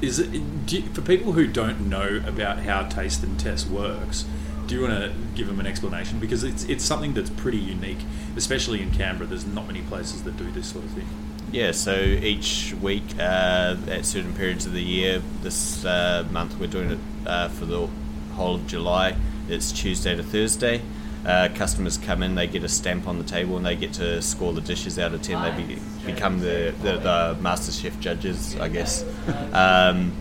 Is 0.00 0.18
it 0.20 0.66
do 0.66 0.76
you- 0.76 0.88
for 0.92 1.00
people 1.00 1.32
who 1.32 1.46
don't 1.46 1.88
know 1.88 2.20
about 2.26 2.60
how 2.60 2.82
taste 2.84 3.22
and 3.24 3.38
test 3.40 3.68
works? 3.68 4.24
Do 4.66 4.74
you 4.74 4.82
want 4.82 4.94
to 4.94 5.12
give 5.34 5.46
them 5.46 5.60
an 5.60 5.66
explanation 5.66 6.18
because 6.18 6.42
it's 6.42 6.64
it's 6.64 6.84
something 6.84 7.14
that's 7.14 7.30
pretty 7.30 7.58
unique, 7.58 8.00
especially 8.36 8.82
in 8.82 8.90
Canberra. 8.90 9.28
There's 9.28 9.46
not 9.46 9.66
many 9.66 9.82
places 9.82 10.24
that 10.24 10.36
do 10.36 10.50
this 10.50 10.66
sort 10.72 10.84
of 10.84 10.90
thing. 10.90 11.06
Yeah, 11.52 11.70
so 11.70 11.94
each 11.94 12.74
week 12.82 13.04
uh, 13.18 13.76
at 13.88 14.04
certain 14.04 14.34
periods 14.34 14.66
of 14.66 14.72
the 14.72 14.82
year, 14.82 15.22
this 15.42 15.84
uh, 15.84 16.26
month 16.32 16.58
we're 16.58 16.66
doing 16.66 16.90
it 16.90 16.98
uh, 17.26 17.48
for 17.48 17.64
the 17.64 17.88
whole 18.34 18.56
of 18.56 18.66
July. 18.66 19.16
It's 19.48 19.70
Tuesday 19.70 20.16
to 20.16 20.22
Thursday. 20.22 20.82
Uh, 21.24 21.48
customers 21.54 21.98
come 21.98 22.22
in, 22.22 22.34
they 22.34 22.46
get 22.46 22.62
a 22.62 22.68
stamp 22.68 23.06
on 23.08 23.18
the 23.18 23.24
table, 23.24 23.56
and 23.56 23.64
they 23.64 23.76
get 23.76 23.92
to 23.94 24.20
score 24.22 24.52
the 24.52 24.60
dishes 24.60 24.98
out 24.98 25.14
of 25.14 25.22
ten. 25.22 25.40
They 25.42 25.62
be, 25.62 25.80
become 26.04 26.40
the, 26.40 26.74
the, 26.82 26.98
the 26.98 27.36
master 27.40 27.72
chef 27.72 27.98
judges, 28.00 28.56
I 28.58 28.68
guess. 28.68 29.04
Um, 29.52 30.12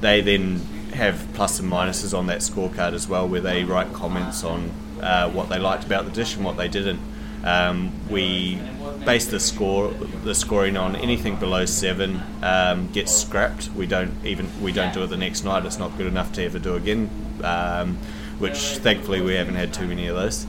they 0.00 0.20
then 0.22 0.60
have 0.94 1.26
plus 1.34 1.60
and 1.60 1.70
minuses 1.70 2.16
on 2.16 2.26
that 2.26 2.38
scorecard 2.38 2.92
as 2.92 3.08
well, 3.08 3.28
where 3.28 3.40
they 3.40 3.64
write 3.64 3.92
comments 3.92 4.44
on 4.44 4.70
uh, 5.00 5.30
what 5.30 5.48
they 5.48 5.58
liked 5.58 5.84
about 5.84 6.04
the 6.04 6.10
dish 6.10 6.36
and 6.36 6.44
what 6.44 6.56
they 6.56 6.68
didn't. 6.68 7.00
Um, 7.42 7.92
we 8.10 8.60
base 9.06 9.26
the 9.26 9.40
score, 9.40 9.92
the 10.24 10.34
scoring 10.34 10.76
on 10.76 10.94
anything 10.94 11.36
below 11.36 11.64
seven 11.64 12.22
um, 12.42 12.90
gets 12.92 13.12
scrapped. 13.12 13.70
We 13.70 13.86
don't 13.86 14.12
even 14.26 14.48
we 14.62 14.72
don't 14.72 14.92
do 14.92 15.02
it 15.02 15.06
the 15.06 15.16
next 15.16 15.44
night. 15.44 15.64
It's 15.64 15.78
not 15.78 15.96
good 15.96 16.06
enough 16.06 16.32
to 16.34 16.44
ever 16.44 16.58
do 16.58 16.74
again. 16.74 17.08
Um, 17.42 17.98
which 18.38 18.58
thankfully 18.78 19.20
we 19.20 19.34
haven't 19.34 19.54
had 19.54 19.72
too 19.72 19.86
many 19.86 20.06
of 20.06 20.16
those. 20.16 20.44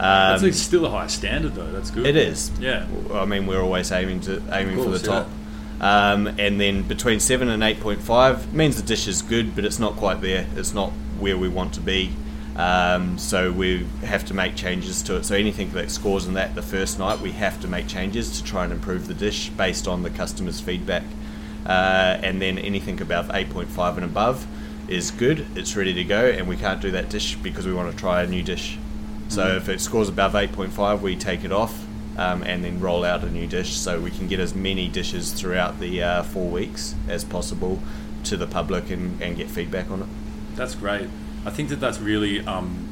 Um, 0.00 0.40
That's 0.40 0.58
still 0.58 0.86
a 0.86 0.90
high 0.90 1.06
standard, 1.08 1.54
though. 1.54 1.70
That's 1.72 1.90
good. 1.90 2.06
it 2.06 2.16
is. 2.16 2.50
Yeah. 2.60 2.86
I 3.12 3.24
mean, 3.24 3.46
we're 3.46 3.60
always 3.60 3.90
aiming 3.90 4.20
to 4.22 4.42
aiming 4.52 4.76
for 4.76 4.90
the 4.90 4.98
top. 4.98 5.28
Um, 5.80 6.26
and 6.26 6.60
then 6.60 6.82
between 6.82 7.20
seven 7.20 7.48
and 7.48 7.62
eight 7.62 7.80
point 7.80 8.00
five 8.02 8.52
means 8.52 8.76
the 8.76 8.86
dish 8.86 9.06
is 9.06 9.22
good, 9.22 9.54
but 9.54 9.64
it's 9.64 9.78
not 9.78 9.96
quite 9.96 10.20
there. 10.20 10.46
It's 10.56 10.74
not 10.74 10.90
where 11.20 11.38
we 11.38 11.48
want 11.48 11.74
to 11.74 11.80
be. 11.80 12.12
Um, 12.56 13.18
so 13.18 13.52
we 13.52 13.86
have 14.04 14.24
to 14.26 14.34
make 14.34 14.56
changes 14.56 15.00
to 15.04 15.16
it. 15.16 15.24
So 15.24 15.36
anything 15.36 15.70
that 15.72 15.92
scores 15.92 16.26
in 16.26 16.34
that 16.34 16.56
the 16.56 16.62
first 16.62 16.98
night, 16.98 17.20
we 17.20 17.30
have 17.32 17.60
to 17.60 17.68
make 17.68 17.86
changes 17.86 18.36
to 18.38 18.44
try 18.44 18.64
and 18.64 18.72
improve 18.72 19.06
the 19.06 19.14
dish 19.14 19.48
based 19.50 19.86
on 19.86 20.02
the 20.02 20.10
customer's 20.10 20.60
feedback. 20.60 21.04
Uh, 21.64 22.18
and 22.22 22.42
then 22.42 22.58
anything 22.58 23.00
above 23.00 23.28
8.5 23.28 23.96
and 23.96 24.04
above 24.04 24.44
is 24.88 25.12
good. 25.12 25.46
It's 25.54 25.76
ready 25.76 25.94
to 25.94 26.02
go, 26.02 26.28
and 26.30 26.48
we 26.48 26.56
can't 26.56 26.80
do 26.80 26.90
that 26.92 27.10
dish 27.10 27.36
because 27.36 27.64
we 27.66 27.72
want 27.72 27.92
to 27.92 27.96
try 27.96 28.22
a 28.22 28.26
new 28.26 28.42
dish. 28.42 28.76
So 29.28 29.42
Mm-hmm. 29.44 29.56
if 29.58 29.68
it 29.68 29.80
scores 29.80 30.08
above 30.08 30.32
8.5, 30.32 31.00
we 31.00 31.14
take 31.14 31.44
it 31.44 31.52
off 31.52 31.84
um, 32.18 32.42
and 32.42 32.64
then 32.64 32.80
roll 32.80 33.04
out 33.04 33.22
a 33.22 33.30
new 33.30 33.46
dish 33.46 33.76
so 33.76 34.00
we 34.00 34.10
can 34.10 34.26
get 34.26 34.40
as 34.40 34.54
many 34.54 34.88
dishes 34.88 35.32
throughout 35.32 35.80
the 35.80 36.02
uh, 36.02 36.22
four 36.24 36.50
weeks 36.50 36.94
as 37.08 37.24
possible 37.24 37.80
to 38.24 38.36
the 38.36 38.46
public 38.46 38.90
and, 38.90 39.22
and 39.22 39.36
get 39.36 39.48
feedback 39.48 39.90
on 39.90 40.02
it. 40.02 40.08
That's 40.56 40.74
great. 40.74 41.08
I 41.46 41.50
think 41.50 41.68
that 41.68 41.76
that's 41.76 42.00
really 42.00 42.44
um, 42.44 42.88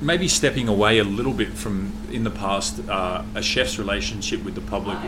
maybe 0.00 0.26
stepping 0.26 0.66
away 0.66 0.98
a 0.98 1.04
little 1.04 1.32
bit 1.32 1.52
from 1.52 1.92
in 2.10 2.24
the 2.24 2.30
past 2.30 2.80
uh, 2.88 3.22
a 3.34 3.42
chef's 3.42 3.78
relationship 3.78 4.42
with 4.44 4.56
the 4.56 4.60
public 4.60 4.98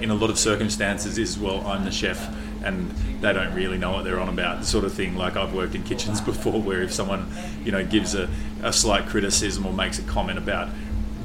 in 0.00 0.10
a 0.10 0.14
lot 0.14 0.28
of 0.28 0.38
circumstances 0.38 1.16
is 1.16 1.38
well 1.38 1.66
I'm 1.66 1.84
the 1.84 1.90
chef 1.90 2.28
and 2.62 2.90
they 3.20 3.32
don't 3.32 3.54
really 3.54 3.78
know 3.78 3.92
what 3.92 4.04
they're 4.04 4.20
on 4.20 4.28
about 4.28 4.64
sort 4.66 4.84
of 4.84 4.92
thing 4.92 5.16
like 5.16 5.36
I've 5.36 5.54
worked 5.54 5.74
in 5.74 5.82
kitchens 5.82 6.20
before 6.32 6.60
where 6.60 6.82
if 6.82 6.92
someone 6.92 7.26
you 7.64 7.72
know 7.72 7.84
gives 7.84 8.14
a, 8.14 8.28
a 8.62 8.72
slight 8.72 9.06
criticism 9.06 9.64
or 9.64 9.72
makes 9.72 9.98
a 9.98 10.02
comment 10.02 10.38
about 10.38 10.68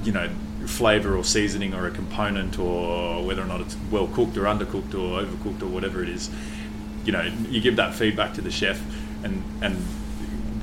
you 0.03 0.12
know 0.12 0.29
flavor 0.65 1.15
or 1.15 1.24
seasoning 1.24 1.74
or 1.74 1.88
a 1.88 1.91
component 1.91 2.60
or 2.60 3.24
whether 3.25 3.41
or 3.41 3.46
not 3.46 3.62
it's 3.62 3.75
well 3.89 4.08
cooked 4.08 4.38
or 4.38 4.44
undercooked 4.44 4.94
or 4.94 5.24
overcooked 5.24 5.62
or 5.63 5.68
whatever 5.68 6.03
it 6.03 6.10
is 6.10 6.29
you 7.06 7.12
know 7.12 7.22
you 7.50 7.60
give 7.60 7.75
that 7.75 7.94
feedback 7.94 8.34
to 8.34 8.41
the 8.41 8.51
chef 8.51 8.79
and 9.24 9.44
and 9.62 9.77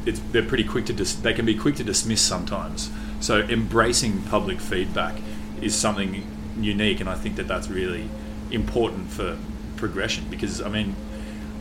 it's, 0.06 0.20
they're 0.30 0.42
pretty 0.42 0.64
quick 0.64 0.86
to 0.86 0.92
dis- 0.92 1.16
they 1.16 1.34
can 1.34 1.44
be 1.44 1.54
quick 1.54 1.76
to 1.76 1.84
dismiss 1.84 2.22
sometimes. 2.22 2.90
So 3.20 3.40
embracing 3.40 4.22
public 4.22 4.60
feedback 4.60 5.20
is 5.60 5.74
something 5.74 6.24
unique 6.58 7.00
and 7.00 7.08
I 7.08 7.16
think 7.16 7.36
that 7.36 7.48
that's 7.48 7.68
really 7.68 8.08
important 8.50 9.10
for 9.10 9.36
progression 9.76 10.24
because 10.30 10.62
I 10.62 10.68
mean 10.68 10.94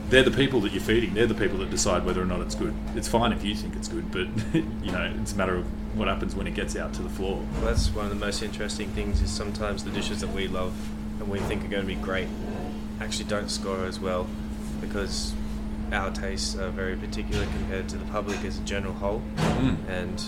they're 0.10 0.24
the 0.24 0.32
people 0.32 0.62
that 0.62 0.72
you're 0.72 0.82
feeding. 0.82 1.16
They're 1.16 1.26
the 1.26 1.34
people 1.34 1.58
that 1.58 1.72
decide 1.72 2.06
whether 2.06 2.22
or 2.22 2.26
not 2.26 2.42
it's 2.42 2.56
good. 2.56 2.76
It's 2.96 3.08
fine 3.08 3.34
if 3.34 3.44
you 3.44 3.56
think 3.56 3.76
it's 3.76 3.88
good 3.88 4.12
but 4.12 4.28
you 4.54 4.92
know 4.92 5.12
it's 5.20 5.34
a 5.34 5.36
matter 5.36 5.56
of 5.56 5.66
what 5.96 6.08
happens 6.08 6.36
when 6.36 6.48
it 6.48 6.54
gets 6.54 6.76
out 6.76 6.94
to 6.94 7.02
the 7.02 7.10
floor. 7.10 7.38
Well, 7.54 7.66
that's 7.66 7.90
one 7.90 8.06
of 8.06 8.10
the 8.10 8.18
most 8.18 8.42
interesting 8.42 8.90
things 8.90 9.22
is 9.22 9.32
sometimes 9.32 9.84
the 9.84 9.92
dishes 9.92 10.22
that 10.22 10.30
we 10.30 10.48
love 10.48 10.74
and 11.20 11.30
we 11.30 11.40
think 11.40 11.64
are 11.64 11.68
going 11.68 11.84
to 11.84 11.88
be 11.88 11.96
great 11.96 12.28
actually 13.02 13.26
don't 13.26 13.50
score 13.50 13.86
as 13.86 14.00
well 14.00 14.28
because 14.82 15.34
our 15.92 16.12
tastes 16.12 16.56
are 16.56 16.70
very 16.70 16.96
particular 16.96 17.46
compared 17.46 17.88
to 17.90 17.98
the 17.98 18.06
public 18.06 18.44
as 18.44 18.58
a 18.58 18.62
general 18.62 18.94
whole. 18.94 19.22
Mm. 19.36 19.78
And 19.90 20.24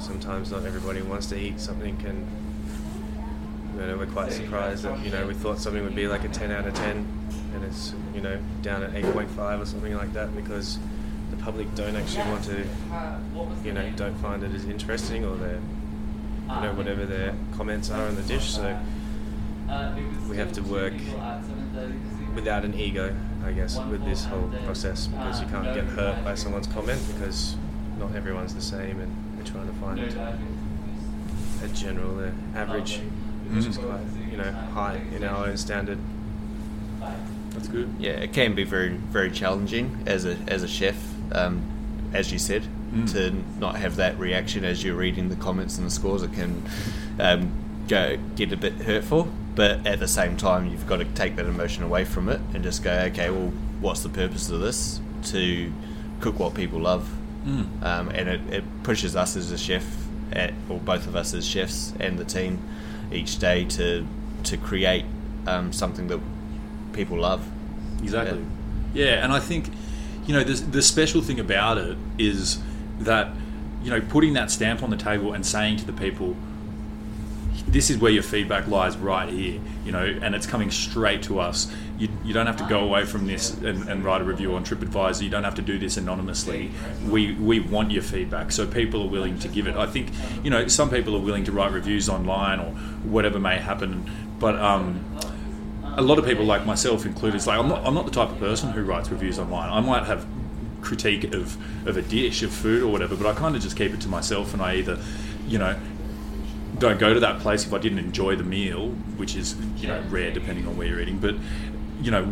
sometimes 0.00 0.50
not 0.50 0.64
everybody 0.64 1.02
wants 1.02 1.26
to 1.26 1.38
eat 1.38 1.60
something 1.60 1.96
and 2.06 2.26
you 3.74 3.86
know 3.86 3.96
we're 3.96 4.06
quite 4.06 4.32
surprised 4.32 4.84
that 4.84 4.98
you 5.04 5.10
know 5.10 5.26
we 5.26 5.34
thought 5.34 5.58
something 5.58 5.82
would 5.82 5.94
be 5.94 6.06
like 6.06 6.24
a 6.24 6.28
10 6.28 6.50
out 6.50 6.66
of 6.66 6.74
10 6.74 7.06
and 7.54 7.64
it's 7.64 7.94
you 8.14 8.20
know 8.20 8.38
down 8.62 8.82
at 8.82 8.92
8.5 8.92 9.60
or 9.60 9.66
something 9.66 9.94
like 9.94 10.12
that 10.12 10.34
because 10.34 10.78
the 11.34 11.42
public 11.42 11.74
don't 11.74 11.96
actually 11.96 12.24
want 12.30 12.44
to 12.44 12.66
you 13.64 13.72
know 13.72 13.90
don't 13.96 14.16
find 14.16 14.42
it 14.42 14.54
as 14.54 14.64
interesting 14.64 15.24
or 15.24 15.36
they're 15.36 15.60
you 16.42 16.60
know 16.60 16.72
whatever 16.74 17.06
their 17.06 17.34
comments 17.56 17.90
are 17.90 18.06
on 18.06 18.14
the 18.16 18.22
dish. 18.22 18.50
So 18.50 18.78
we 20.28 20.36
have 20.36 20.52
to 20.52 20.62
work 20.62 20.92
without 22.34 22.64
an 22.64 22.74
ego 22.74 23.14
I 23.44 23.52
guess 23.52 23.78
with 23.78 24.04
this 24.04 24.24
whole 24.24 24.50
process 24.64 25.06
because 25.06 25.40
you 25.40 25.46
can't 25.48 25.74
get 25.74 25.84
hurt 25.84 26.24
by 26.24 26.34
someone's 26.34 26.66
comment 26.66 27.00
because 27.14 27.56
not 27.98 28.14
everyone's 28.14 28.54
the 28.54 28.62
same 28.62 29.00
and 29.00 29.36
we're 29.36 29.44
trying 29.44 29.66
to 29.66 29.74
find 29.74 30.00
a 30.00 31.68
general 31.74 32.30
average 32.54 33.00
which 33.50 33.66
is 33.66 33.78
quite 33.78 34.00
you 34.30 34.36
know 34.36 34.50
high 34.52 35.00
in 35.14 35.24
our 35.24 35.46
own 35.46 35.56
standard. 35.56 35.98
That's 37.50 37.68
good. 37.68 37.94
Yeah, 37.98 38.12
it 38.12 38.32
can 38.32 38.54
be 38.54 38.64
very 38.64 38.88
very 38.88 39.30
challenging 39.30 40.02
as 40.06 40.24
a 40.24 40.36
as 40.48 40.62
a 40.62 40.68
chef, 40.68 40.96
um, 41.34 41.62
as 42.12 42.32
you 42.32 42.38
said, 42.38 42.62
to 43.08 43.32
not 43.58 43.74
have 43.76 43.96
that 43.96 44.16
reaction 44.18 44.64
as 44.64 44.84
you're 44.84 44.94
reading 44.94 45.28
the 45.28 45.36
comments 45.36 45.78
and 45.78 45.86
the 45.86 45.90
scores. 45.90 46.22
It 46.22 46.32
can 46.32 46.62
um, 47.18 47.50
go 47.88 48.16
get 48.36 48.52
a 48.52 48.56
bit 48.56 48.74
hurtful, 48.74 49.28
but 49.56 49.84
at 49.86 49.98
the 49.98 50.06
same 50.08 50.36
time, 50.36 50.68
you've 50.68 50.86
got 50.86 50.98
to 50.98 51.04
take 51.04 51.34
that 51.36 51.46
emotion 51.46 51.82
away 51.82 52.04
from 52.04 52.28
it 52.28 52.40
and 52.54 52.62
just 52.62 52.84
go, 52.84 52.92
okay, 52.92 53.30
well, 53.30 53.52
what's 53.80 54.02
the 54.02 54.08
purpose 54.08 54.48
of 54.48 54.60
this? 54.60 55.00
To 55.24 55.72
cook 56.20 56.38
what 56.38 56.54
people 56.54 56.80
love, 56.80 57.10
um, 57.82 58.10
and 58.10 58.28
it, 58.28 58.40
it 58.52 58.64
pushes 58.84 59.16
us 59.16 59.36
as 59.36 59.50
a 59.50 59.58
chef, 59.58 59.84
at, 60.32 60.54
or 60.68 60.78
both 60.78 61.06
of 61.06 61.16
us 61.16 61.34
as 61.34 61.46
chefs 61.46 61.92
and 61.98 62.18
the 62.18 62.24
team, 62.24 62.60
each 63.12 63.38
day 63.38 63.64
to 63.64 64.06
to 64.44 64.56
create 64.56 65.04
um, 65.46 65.72
something 65.72 66.06
that 66.08 66.20
people 66.92 67.18
love. 67.18 67.46
Exactly. 68.02 68.44
Yeah, 68.92 69.24
and 69.24 69.32
I 69.32 69.40
think 69.40 69.68
you 70.26 70.34
know 70.34 70.44
the 70.44 70.54
the 70.54 70.82
special 70.82 71.20
thing 71.20 71.40
about 71.40 71.78
it 71.78 71.96
is 72.18 72.58
that 73.00 73.30
you 73.82 73.90
know 73.90 74.00
putting 74.00 74.34
that 74.34 74.50
stamp 74.50 74.82
on 74.82 74.90
the 74.90 74.96
table 74.96 75.32
and 75.32 75.44
saying 75.44 75.76
to 75.78 75.84
the 75.84 75.92
people, 75.92 76.36
this 77.66 77.90
is 77.90 77.98
where 77.98 78.10
your 78.10 78.22
feedback 78.22 78.66
lies 78.66 78.96
right 78.96 79.28
here, 79.28 79.60
you 79.84 79.92
know, 79.92 80.04
and 80.22 80.34
it's 80.34 80.46
coming 80.46 80.70
straight 80.70 81.22
to 81.24 81.40
us. 81.40 81.72
You, 81.98 82.08
you 82.24 82.32
don't 82.32 82.46
have 82.46 82.56
to 82.56 82.66
go 82.68 82.80
away 82.80 83.04
from 83.04 83.26
this 83.26 83.52
and, 83.52 83.88
and 83.88 84.04
write 84.04 84.20
a 84.20 84.24
review 84.24 84.54
on 84.54 84.64
TripAdvisor. 84.64 85.22
You 85.22 85.30
don't 85.30 85.44
have 85.44 85.54
to 85.56 85.62
do 85.62 85.78
this 85.78 85.96
anonymously. 85.96 86.70
We 87.08 87.34
we 87.34 87.60
want 87.60 87.90
your 87.90 88.02
feedback, 88.02 88.52
so 88.52 88.66
people 88.66 89.02
are 89.02 89.08
willing 89.08 89.38
to 89.40 89.48
give 89.48 89.66
it. 89.66 89.76
I 89.76 89.86
think 89.86 90.08
you 90.42 90.50
know 90.50 90.66
some 90.68 90.90
people 90.90 91.14
are 91.16 91.20
willing 91.20 91.44
to 91.44 91.52
write 91.52 91.72
reviews 91.72 92.08
online 92.08 92.60
or 92.60 92.70
whatever 93.04 93.38
may 93.38 93.58
happen, 93.58 94.10
but 94.38 94.56
um, 94.56 95.04
a 95.98 96.02
lot 96.02 96.18
of 96.18 96.24
people 96.24 96.44
like 96.44 96.66
myself 96.66 97.06
included 97.06 97.36
it's 97.36 97.46
like 97.46 97.58
I'm 97.58 97.68
not, 97.68 97.84
I'm 97.86 97.94
not 97.94 98.04
the 98.04 98.12
type 98.12 98.30
of 98.30 98.38
person 98.38 98.72
who 98.72 98.82
writes 98.82 99.10
reviews 99.10 99.38
online. 99.38 99.70
I 99.70 99.80
might 99.80 100.04
have 100.04 100.26
critique 100.82 101.32
of, 101.32 101.56
of 101.88 101.96
a 101.96 102.02
dish 102.02 102.42
of 102.42 102.52
food 102.52 102.82
or 102.82 102.88
whatever 102.88 103.16
but 103.16 103.26
i 103.26 103.32
kind 103.32 103.56
of 103.56 103.62
just 103.62 103.74
keep 103.74 103.94
it 103.94 104.02
to 104.02 104.08
myself 104.08 104.52
and 104.52 104.60
i 104.60 104.74
either 104.74 104.98
you 105.48 105.56
know 105.56 105.74
don't 106.78 107.00
go 107.00 107.14
to 107.14 107.20
that 107.20 107.40
place 107.40 107.64
if 107.64 107.72
i 107.72 107.78
didn't 107.78 107.98
enjoy 107.98 108.36
the 108.36 108.44
meal 108.44 108.88
which 109.16 109.34
is 109.34 109.56
you 109.78 109.88
know 109.88 109.98
rare 110.10 110.30
depending 110.30 110.66
on 110.66 110.76
where 110.76 110.86
you're 110.86 111.00
eating 111.00 111.16
but 111.16 111.34
you 112.02 112.10
know 112.10 112.24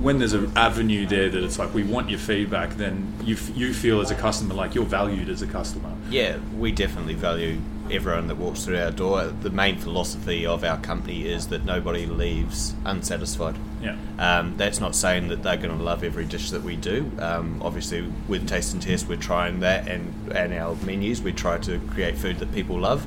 when 0.00 0.18
there's 0.18 0.32
an 0.32 0.50
avenue 0.56 1.06
there 1.06 1.28
that 1.28 1.44
it's 1.44 1.58
like 1.58 1.72
we 1.74 1.82
want 1.82 2.08
your 2.08 2.18
feedback 2.18 2.70
then 2.76 3.12
you, 3.22 3.36
you 3.54 3.74
feel 3.74 4.00
as 4.00 4.10
a 4.10 4.14
customer 4.14 4.54
like 4.54 4.74
you're 4.74 4.84
valued 4.84 5.28
as 5.28 5.42
a 5.42 5.46
customer. 5.46 5.94
Yeah, 6.08 6.38
we 6.56 6.72
definitely 6.72 7.14
value 7.14 7.60
everyone 7.90 8.28
that 8.28 8.36
walks 8.36 8.64
through 8.64 8.78
our 8.78 8.90
door. 8.90 9.26
The 9.26 9.50
main 9.50 9.78
philosophy 9.78 10.46
of 10.46 10.64
our 10.64 10.78
company 10.78 11.28
is 11.28 11.48
that 11.48 11.64
nobody 11.64 12.06
leaves 12.06 12.74
unsatisfied. 12.84 13.56
yeah 13.82 13.96
Um, 14.18 14.56
that's 14.56 14.80
not 14.80 14.94
saying 14.94 15.28
that 15.28 15.42
they're 15.42 15.56
going 15.56 15.76
to 15.76 15.82
love 15.82 16.04
every 16.04 16.24
dish 16.24 16.50
that 16.50 16.62
we 16.62 16.76
do. 16.76 17.10
Um, 17.18 17.60
obviously, 17.62 18.10
with 18.28 18.48
Taste 18.48 18.72
and 18.72 18.82
Test, 18.82 19.08
we're 19.08 19.16
trying 19.16 19.60
that, 19.60 19.88
and, 19.88 20.32
and 20.32 20.52
our 20.54 20.74
menus, 20.76 21.22
we 21.22 21.32
try 21.32 21.58
to 21.58 21.78
create 21.90 22.16
food 22.16 22.38
that 22.38 22.52
people 22.52 22.78
love. 22.78 23.06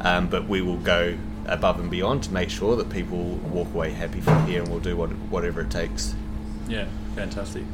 Um, 0.00 0.28
but 0.28 0.48
we 0.48 0.62
will 0.62 0.78
go 0.78 1.16
above 1.46 1.78
and 1.78 1.90
beyond 1.90 2.22
to 2.24 2.32
make 2.32 2.50
sure 2.50 2.76
that 2.76 2.90
people 2.90 3.18
walk 3.18 3.68
away 3.74 3.92
happy 3.92 4.20
from 4.20 4.46
here, 4.46 4.62
and 4.62 4.70
we'll 4.70 4.80
do 4.80 4.96
what, 4.96 5.10
whatever 5.30 5.60
it 5.62 5.70
takes. 5.70 6.14
Yeah, 6.68 6.86
fantastic. 7.14 7.64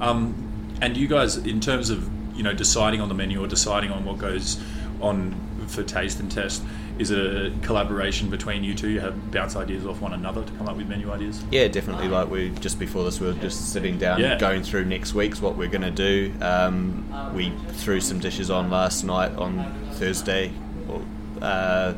Um, 0.00 0.76
and 0.80 0.96
you 0.96 1.06
guys, 1.06 1.36
in 1.36 1.60
terms 1.60 1.90
of 1.90 2.10
you 2.36 2.42
know 2.42 2.54
deciding 2.54 3.00
on 3.00 3.08
the 3.08 3.14
menu 3.14 3.42
or 3.42 3.46
deciding 3.46 3.90
on 3.90 4.04
what 4.04 4.18
goes 4.18 4.60
on 5.00 5.34
for 5.68 5.82
taste 5.82 6.20
and 6.20 6.30
test, 6.30 6.62
is 6.98 7.10
a 7.10 7.52
collaboration 7.62 8.28
between 8.30 8.62
you 8.64 8.74
two? 8.74 8.88
You 8.90 9.00
have 9.00 9.30
bounce 9.30 9.56
ideas 9.56 9.86
off 9.86 10.00
one 10.00 10.12
another 10.12 10.42
to 10.44 10.52
come 10.52 10.68
up 10.68 10.76
with 10.76 10.88
menu 10.88 11.10
ideas. 11.10 11.42
Yeah, 11.50 11.68
definitely. 11.68 12.08
Like 12.08 12.30
we 12.30 12.50
just 12.60 12.78
before 12.78 13.04
this, 13.04 13.20
we 13.20 13.26
were 13.28 13.32
just 13.34 13.72
sitting 13.72 13.98
down, 13.98 14.20
Yeah. 14.20 14.38
going 14.38 14.62
through 14.62 14.84
next 14.84 15.14
week's 15.14 15.40
what 15.40 15.56
we're 15.56 15.68
going 15.68 15.82
to 15.82 15.90
do. 15.90 16.32
Um, 16.40 17.04
we 17.34 17.52
threw 17.70 18.00
some 18.00 18.18
dishes 18.18 18.50
on 18.50 18.70
last 18.70 19.04
night 19.04 19.34
on 19.36 19.72
Thursday. 19.92 20.52
Well, 20.86 21.02
Uh, 21.40 21.94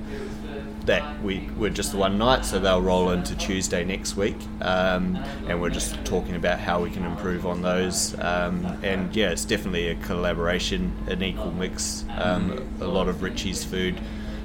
that 0.86 1.22
we 1.22 1.48
were 1.56 1.70
just 1.70 1.94
one 1.94 2.18
night, 2.18 2.44
so 2.44 2.58
they'll 2.58 2.82
roll 2.82 3.10
into 3.10 3.34
Tuesday 3.36 3.84
next 3.84 4.16
week, 4.16 4.36
um, 4.60 5.16
and 5.48 5.60
we're 5.60 5.70
just 5.70 6.04
talking 6.04 6.36
about 6.36 6.58
how 6.58 6.82
we 6.82 6.90
can 6.90 7.04
improve 7.04 7.46
on 7.46 7.62
those. 7.62 8.18
Um, 8.20 8.66
and 8.82 9.14
yeah, 9.16 9.30
it's 9.30 9.44
definitely 9.44 9.88
a 9.88 9.94
collaboration, 9.94 10.92
an 11.08 11.22
equal 11.22 11.52
mix. 11.52 12.04
Um, 12.18 12.68
a 12.80 12.86
lot 12.86 13.08
of 13.08 13.22
Richie's 13.22 13.64
food 13.64 13.98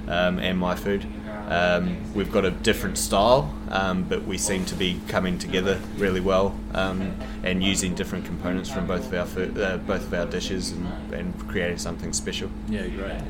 um, 0.07 0.39
and 0.39 0.57
my 0.57 0.75
food. 0.75 1.05
Um, 1.49 2.13
we've 2.13 2.31
got 2.31 2.45
a 2.45 2.51
different 2.51 2.97
style, 2.97 3.53
um, 3.69 4.03
but 4.03 4.23
we 4.25 4.37
seem 4.37 4.65
to 4.65 4.75
be 4.75 5.01
coming 5.07 5.39
together 5.39 5.79
really 5.97 6.21
well 6.21 6.55
and 6.73 7.63
using 7.63 7.95
different 7.95 8.25
components 8.25 8.69
from 8.69 8.85
both 8.85 9.07
of 9.07 9.13
our 9.13 9.25
food, 9.25 9.57
uh, 9.57 9.77
both 9.77 10.03
of 10.03 10.13
our 10.13 10.25
dishes, 10.25 10.71
and, 10.71 11.13
and 11.13 11.47
creating 11.47 11.79
something 11.79 12.13
special. 12.13 12.49
Yeah, 12.69 12.87
great. 12.87 13.21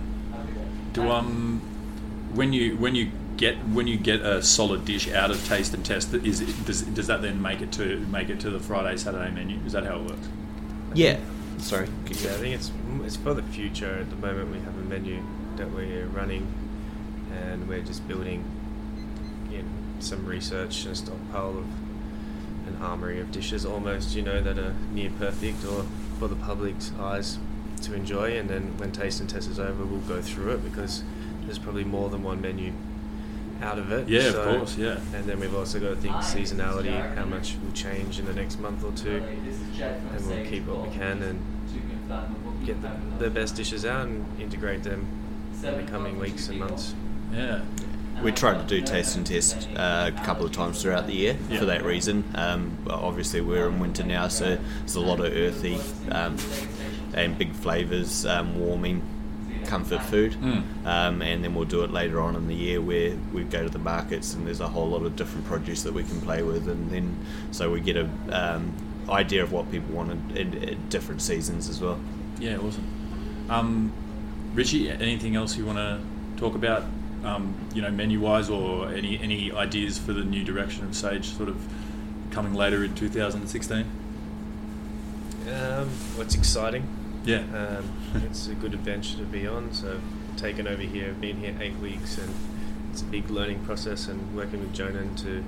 Do 0.91 1.09
um, 1.09 1.61
when 2.33 2.53
you 2.53 2.77
when 2.77 2.95
you 2.95 3.11
get 3.37 3.55
when 3.69 3.87
you 3.87 3.97
get 3.97 4.21
a 4.21 4.43
solid 4.43 4.85
dish 4.85 5.09
out 5.11 5.31
of 5.31 5.43
taste 5.47 5.73
and 5.73 5.85
test, 5.85 6.13
is 6.13 6.41
it, 6.41 6.65
does 6.65 6.81
does 6.81 7.07
that 7.07 7.21
then 7.21 7.41
make 7.41 7.61
it 7.61 7.71
to 7.73 7.99
make 8.07 8.29
it 8.29 8.39
to 8.41 8.49
the 8.49 8.59
Friday 8.59 8.97
Saturday 8.97 9.31
menu? 9.31 9.59
Is 9.65 9.73
that 9.73 9.85
how 9.85 9.97
it 9.97 10.03
works? 10.03 10.27
Yeah. 10.93 11.19
Sorry. 11.57 11.87
Yeah, 12.05 12.31
I 12.31 12.35
think 12.35 12.55
it's 12.55 12.71
it's 13.03 13.15
for 13.15 13.33
the 13.33 13.43
future. 13.43 13.99
At 13.99 14.09
the 14.09 14.15
moment, 14.15 14.51
we 14.51 14.59
have 14.59 14.77
a 14.77 14.81
menu 14.81 15.21
that 15.57 15.71
we're 15.71 16.05
running, 16.07 16.47
and 17.33 17.67
we're 17.67 17.81
just 17.81 18.07
building 18.07 18.45
you 19.49 19.59
know, 19.59 19.69
some 19.99 20.25
research 20.25 20.83
and 20.85 20.93
a 20.93 20.95
stockpile 20.95 21.57
of 21.59 21.65
an 22.67 22.77
armory 22.81 23.19
of 23.19 23.31
dishes, 23.31 23.65
almost 23.65 24.15
you 24.15 24.21
know 24.21 24.41
that 24.41 24.57
are 24.57 24.75
near 24.93 25.09
perfect 25.17 25.65
or 25.65 25.85
for 26.17 26.27
the 26.27 26.35
public's 26.35 26.91
eyes 26.99 27.37
to 27.81 27.93
enjoy. 27.93 28.37
And 28.37 28.49
then 28.49 28.77
when 28.77 28.91
taste 28.91 29.19
and 29.19 29.29
test 29.29 29.49
is 29.49 29.59
over, 29.59 29.85
we'll 29.85 29.99
go 30.01 30.21
through 30.21 30.51
it 30.51 30.63
because 30.63 31.03
there's 31.49 31.57
probably 31.57 31.83
more 31.83 32.09
than 32.11 32.21
one 32.21 32.39
menu 32.41 32.71
out 33.63 33.79
of 33.79 33.91
it. 33.91 34.07
Yeah, 34.07 34.27
of 34.27 34.57
course, 34.57 34.77
yeah. 34.77 34.99
And 35.15 35.25
then 35.25 35.39
we've 35.39 35.55
also 35.55 35.79
got 35.79 35.89
to 35.89 35.95
think 35.95 36.13
seasonality, 36.17 37.15
how 37.15 37.25
much 37.25 37.55
will 37.63 37.71
change 37.71 38.19
in 38.19 38.25
the 38.25 38.33
next 38.33 38.59
month 38.59 38.83
or 38.83 38.91
two, 38.91 39.23
and 39.81 40.27
we'll 40.27 40.45
keep 40.45 40.67
what 40.67 40.87
we 40.87 40.93
can 40.95 41.23
and 41.23 41.41
get 42.65 42.79
the, 42.83 42.91
the 43.17 43.29
best 43.31 43.55
dishes 43.55 43.83
out 43.83 44.05
and 44.07 44.25
integrate 44.39 44.83
them 44.83 45.07
in 45.63 45.85
the 45.85 45.91
coming 45.91 46.19
weeks 46.19 46.49
and 46.49 46.59
months. 46.59 46.93
Yeah. 47.33 47.61
We 48.21 48.31
tried 48.31 48.59
to 48.59 48.65
do 48.67 48.81
taste 48.85 49.15
and 49.15 49.25
test 49.25 49.67
uh, 49.75 50.11
a 50.13 50.23
couple 50.25 50.45
of 50.45 50.51
times 50.51 50.81
throughout 50.83 51.07
the 51.07 51.13
year 51.13 51.35
Yeah. 51.49 51.57
for 51.59 51.65
that 51.65 51.83
reason. 51.83 52.25
Um, 52.35 52.77
but 52.85 52.93
obviously, 52.95 53.41
we're 53.41 53.67
in 53.67 53.79
winter 53.79 54.03
now, 54.03 54.27
so 54.27 54.57
there's 54.81 54.95
a 54.95 54.99
lot 55.01 55.19
of 55.19 55.33
earthy 55.35 55.79
um, 56.11 56.37
and 57.15 57.37
big 57.37 57.53
flavours, 57.53 58.25
um, 58.25 58.59
warming, 58.59 59.01
comfort 59.69 60.01
food. 60.03 60.33
Mm. 60.33 60.85
Um, 60.85 61.21
and 61.21 61.43
then 61.43 61.53
we'll 61.53 61.65
do 61.65 61.83
it 61.83 61.91
later 61.91 62.19
on 62.19 62.35
in 62.35 62.47
the 62.47 62.55
year 62.55 62.81
where 62.81 63.15
we 63.31 63.43
go 63.43 63.63
to 63.63 63.69
the 63.69 63.79
markets 63.79 64.33
and 64.33 64.45
there's 64.45 64.59
a 64.59 64.67
whole 64.67 64.89
lot 64.89 65.03
of 65.03 65.15
different 65.15 65.45
produce 65.45 65.83
that 65.83 65.93
we 65.93 66.03
can 66.03 66.19
play 66.21 66.41
with, 66.41 66.67
and 66.67 66.89
then 66.91 67.15
so 67.51 67.71
we 67.71 67.79
get 67.79 67.95
a 67.95 68.09
um, 68.31 68.73
idea 69.09 69.43
of 69.43 69.51
what 69.51 69.71
people 69.71 69.95
want 69.95 70.11
in, 70.11 70.37
in, 70.37 70.53
in 70.63 70.89
different 70.89 71.21
seasons 71.21 71.69
as 71.69 71.79
well. 71.79 71.99
Yeah, 72.39 72.57
awesome. 72.57 72.83
Um, 73.49 73.93
Richie, 74.53 74.89
anything 74.89 75.35
else 75.35 75.55
you 75.55 75.65
want 75.65 75.77
to 75.77 75.99
talk 76.37 76.55
about? 76.55 76.83
Um, 77.23 77.53
you 77.73 77.81
know, 77.81 77.91
menu 77.91 78.19
wise, 78.19 78.49
or 78.49 78.89
any 78.89 79.19
any 79.19 79.51
ideas 79.51 79.99
for 79.99 80.13
the 80.13 80.23
new 80.23 80.43
direction 80.43 80.85
of 80.85 80.95
Sage, 80.95 81.25
sort 81.25 81.49
of 81.49 81.57
coming 82.31 82.53
later 82.53 82.83
in 82.83 82.95
2016? 82.95 83.85
Um, 85.51 85.89
what's 86.15 86.35
exciting? 86.35 86.87
Yeah. 87.25 87.43
Um, 87.53 87.85
it's 88.25 88.47
a 88.47 88.53
good 88.55 88.73
adventure 88.73 89.17
to 89.17 89.23
be 89.23 89.45
on. 89.47 89.73
So, 89.73 89.99
taken 90.37 90.67
over 90.67 90.81
here, 90.81 91.13
been 91.13 91.37
here 91.37 91.55
eight 91.59 91.77
weeks, 91.77 92.17
and 92.17 92.33
it's 92.91 93.01
a 93.01 93.05
big 93.05 93.29
learning 93.29 93.59
process. 93.65 94.07
And 94.07 94.35
working 94.35 94.59
with 94.61 94.73
Jonan 94.73 95.15
to 95.17 95.43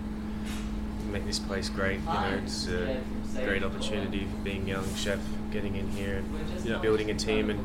make 1.11 1.25
this 1.25 1.39
place 1.39 1.69
great. 1.69 1.99
You 1.99 2.05
know, 2.05 2.39
it's 2.43 2.67
a 2.67 3.01
great 3.35 3.63
opportunity 3.63 4.25
for 4.25 4.37
being 4.43 4.67
young 4.67 4.93
chef, 4.95 5.19
getting 5.51 5.75
in 5.75 5.89
here 5.91 6.17
and 6.17 6.65
Yeah. 6.65 6.77
building 6.79 7.09
a 7.09 7.13
team, 7.15 7.49
and 7.49 7.59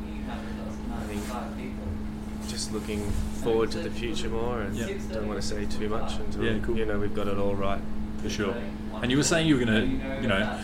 I 0.95 1.03
think 1.05 1.23
just 2.49 2.73
looking 2.73 3.11
forward 3.43 3.71
to 3.73 3.79
the 3.79 3.91
future 3.91 4.29
more. 4.29 4.61
And 4.61 4.77
Yeah. 4.77 4.87
don't 5.13 5.27
want 5.29 5.41
to 5.41 5.47
say 5.47 5.65
too 5.67 5.89
much 5.89 6.15
until 6.19 6.45
Yeah, 6.45 6.59
cool. 6.63 6.77
you 6.77 6.87
know 6.87 6.99
we've 6.99 7.15
got 7.15 7.27
it 7.29 7.39
all 7.39 7.55
right. 7.55 7.81
for 8.23 8.31
sure. 8.31 8.55
And 9.03 9.11
you 9.11 9.19
were 9.19 9.23
saying 9.23 9.47
you 9.47 9.59
were 9.59 9.65
going 9.65 9.75
to, 10.01 10.23
you 10.23 10.27
know, 10.29 10.59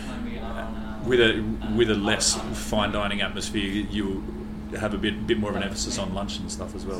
with 1.05 1.19
a 1.19 1.43
with 1.75 1.89
a 1.89 1.95
less 1.95 2.35
fine 2.69 2.91
dining 2.91 3.21
atmosphere, 3.21 3.85
you 3.89 4.23
have 4.79 4.93
a 4.93 4.97
bit 4.97 5.27
bit 5.27 5.37
more 5.37 5.49
of 5.51 5.55
an 5.55 5.63
emphasis 5.63 5.99
on 5.99 6.13
lunch 6.15 6.39
and 6.39 6.51
stuff 6.51 6.75
as 6.75 6.85
well. 6.85 6.99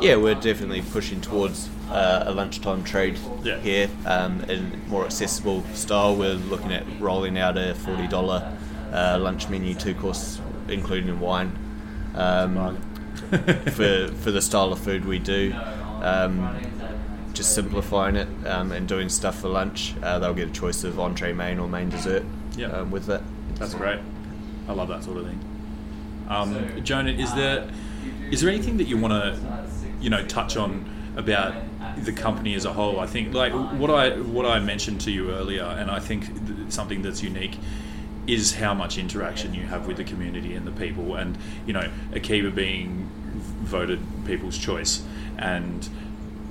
Yeah, 0.00 0.16
we're 0.16 0.34
definitely 0.34 0.82
pushing 0.82 1.20
towards 1.20 1.68
uh, 1.90 2.24
a 2.26 2.32
lunchtime 2.32 2.84
trade 2.84 3.18
Yeah. 3.42 3.58
here 3.58 3.88
um, 4.06 4.42
in 4.42 4.86
more 4.88 5.04
accessible 5.04 5.64
style. 5.74 6.14
We're 6.16 6.34
looking 6.34 6.72
at 6.72 6.84
rolling 7.00 7.38
out 7.38 7.56
a 7.58 7.74
forty 7.74 8.06
dollar 8.06 8.52
uh, 8.92 9.18
lunch 9.20 9.48
menu, 9.48 9.74
two 9.74 9.94
course, 9.94 10.40
including 10.68 11.18
wine, 11.20 11.50
um, 12.14 12.76
for 13.72 14.08
for 14.08 14.30
the 14.30 14.40
style 14.42 14.72
of 14.72 14.78
food 14.78 15.04
we 15.04 15.18
do. 15.18 15.54
Um, 16.02 16.56
just 17.34 17.54
simplifying 17.54 18.16
it 18.16 18.26
um, 18.46 18.72
and 18.72 18.88
doing 18.88 19.08
stuff 19.08 19.40
for 19.40 19.48
lunch. 19.48 19.94
Uh, 20.02 20.18
they'll 20.18 20.34
get 20.34 20.48
a 20.48 20.52
choice 20.52 20.82
of 20.82 20.98
entree, 20.98 21.32
main, 21.32 21.60
or 21.60 21.68
main 21.68 21.88
dessert 21.88 22.24
Yeah. 22.56 22.66
um, 22.68 22.90
with 22.90 23.08
it. 23.08 23.22
That's 23.58 23.74
great. 23.74 24.00
I 24.68 24.72
love 24.72 24.88
that 24.88 25.02
sort 25.04 25.18
of 25.18 25.26
thing. 25.26 25.40
Um, 26.28 26.54
Jonan, 26.84 27.18
is 27.18 27.34
there 27.34 27.68
is 28.30 28.40
there 28.40 28.50
anything 28.50 28.76
that 28.76 28.86
you 28.86 28.98
want 28.98 29.12
to 29.12 29.66
you 30.00 30.10
know 30.10 30.24
touch 30.26 30.56
on 30.56 30.84
about 31.16 31.54
the 32.04 32.12
company 32.12 32.54
as 32.54 32.64
a 32.64 32.72
whole? 32.72 33.00
I 33.00 33.06
think 33.06 33.34
like 33.34 33.52
what 33.52 33.90
I 33.90 34.10
what 34.20 34.46
I 34.46 34.58
mentioned 34.60 35.00
to 35.02 35.10
you 35.10 35.30
earlier, 35.30 35.64
and 35.64 35.90
I 35.90 35.98
think 35.98 36.26
th- 36.26 36.70
something 36.70 37.02
that's 37.02 37.22
unique 37.22 37.58
is 38.26 38.54
how 38.54 38.74
much 38.74 38.98
interaction 38.98 39.54
you 39.54 39.62
have 39.62 39.86
with 39.86 39.96
the 39.96 40.04
community 40.04 40.54
and 40.54 40.66
the 40.66 40.72
people, 40.72 41.16
and 41.16 41.36
you 41.66 41.72
know 41.72 41.90
Akiba 42.12 42.50
being 42.50 43.10
voted 43.62 44.00
people's 44.26 44.58
choice 44.58 45.02
and 45.38 45.88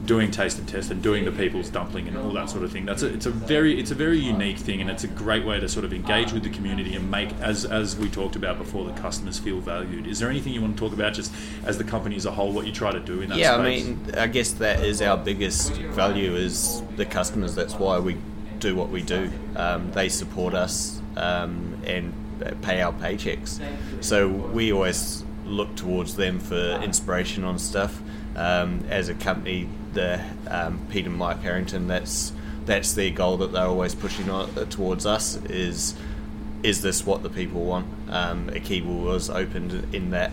doing 0.07 0.31
taste 0.31 0.57
and 0.57 0.67
test 0.67 0.89
and 0.89 1.03
doing 1.03 1.25
the 1.25 1.31
people's 1.31 1.69
dumpling 1.69 2.07
and 2.07 2.17
all 2.17 2.31
that 2.31 2.49
sort 2.49 2.63
of 2.63 2.71
thing. 2.71 2.85
That's 2.85 3.03
a, 3.03 3.13
it's 3.13 3.25
a 3.25 3.29
very 3.29 3.79
it's 3.79 3.91
a 3.91 3.95
very 3.95 4.17
unique 4.17 4.57
thing 4.57 4.81
and 4.81 4.89
it's 4.89 5.03
a 5.03 5.07
great 5.07 5.45
way 5.45 5.59
to 5.59 5.67
sort 5.69 5.85
of 5.85 5.93
engage 5.93 6.31
with 6.31 6.43
the 6.43 6.49
community 6.49 6.95
and 6.95 7.11
make 7.11 7.29
as 7.41 7.65
as 7.65 7.95
we 7.97 8.09
talked 8.09 8.35
about 8.35 8.57
before 8.57 8.85
the 8.85 8.93
customers 8.93 9.37
feel 9.37 9.59
valued. 9.59 10.07
Is 10.07 10.19
there 10.19 10.29
anything 10.29 10.53
you 10.53 10.61
want 10.61 10.77
to 10.77 10.79
talk 10.79 10.93
about 10.93 11.13
just 11.13 11.31
as 11.65 11.77
the 11.77 11.83
company 11.83 12.15
as 12.15 12.25
a 12.25 12.31
whole 12.31 12.51
what 12.53 12.65
you 12.65 12.71
try 12.71 12.91
to 12.91 12.99
do 12.99 13.21
in 13.21 13.29
that 13.29 13.35
space? 13.35 13.39
yeah, 13.39 13.59
space? 13.59 13.83
I 13.83 13.87
mean, 13.87 14.15
I 14.15 14.27
guess 14.27 14.51
that 14.53 14.83
is 14.83 15.01
our 15.01 15.17
biggest 15.17 15.73
value 15.73 16.35
is 16.35 16.81
the 16.95 17.05
customers. 17.05 17.53
That's 17.53 17.75
why 17.75 17.99
we 17.99 18.17
do 18.59 18.75
what 18.75 18.89
we 18.89 19.01
do. 19.03 19.29
Um, 19.55 19.91
they 19.91 20.09
support 20.09 20.53
us 20.53 21.01
um, 21.17 21.79
and 21.85 22.13
pay 22.61 22.81
our 22.81 22.93
paychecks. 22.93 23.61
So 24.01 24.29
we 24.29 24.71
always 24.71 25.23
look 25.45 25.75
towards 25.75 26.15
them 26.15 26.39
for 26.39 26.79
inspiration 26.81 27.43
on 27.43 27.59
stuff. 27.59 28.01
Um, 28.35 28.85
as 28.89 29.09
a 29.09 29.15
company, 29.15 29.67
the 29.97 30.21
um, 30.49 30.79
Pete 30.89 31.05
and 31.05 31.15
Mike 31.15 31.41
Harrington, 31.41 31.87
that's 31.87 32.31
that's 32.65 32.93
their 32.93 33.09
goal 33.11 33.37
that 33.37 33.51
they're 33.51 33.65
always 33.65 33.95
pushing 33.95 34.29
on, 34.29 34.53
towards 34.69 35.05
us 35.05 35.35
is 35.45 35.95
is 36.63 36.81
this 36.81 37.05
what 37.05 37.23
the 37.23 37.29
people 37.29 37.63
want? 37.63 37.87
Um, 38.09 38.49
Akiba 38.49 38.91
was 38.91 39.29
opened 39.29 39.93
in 39.93 40.11
that 40.11 40.31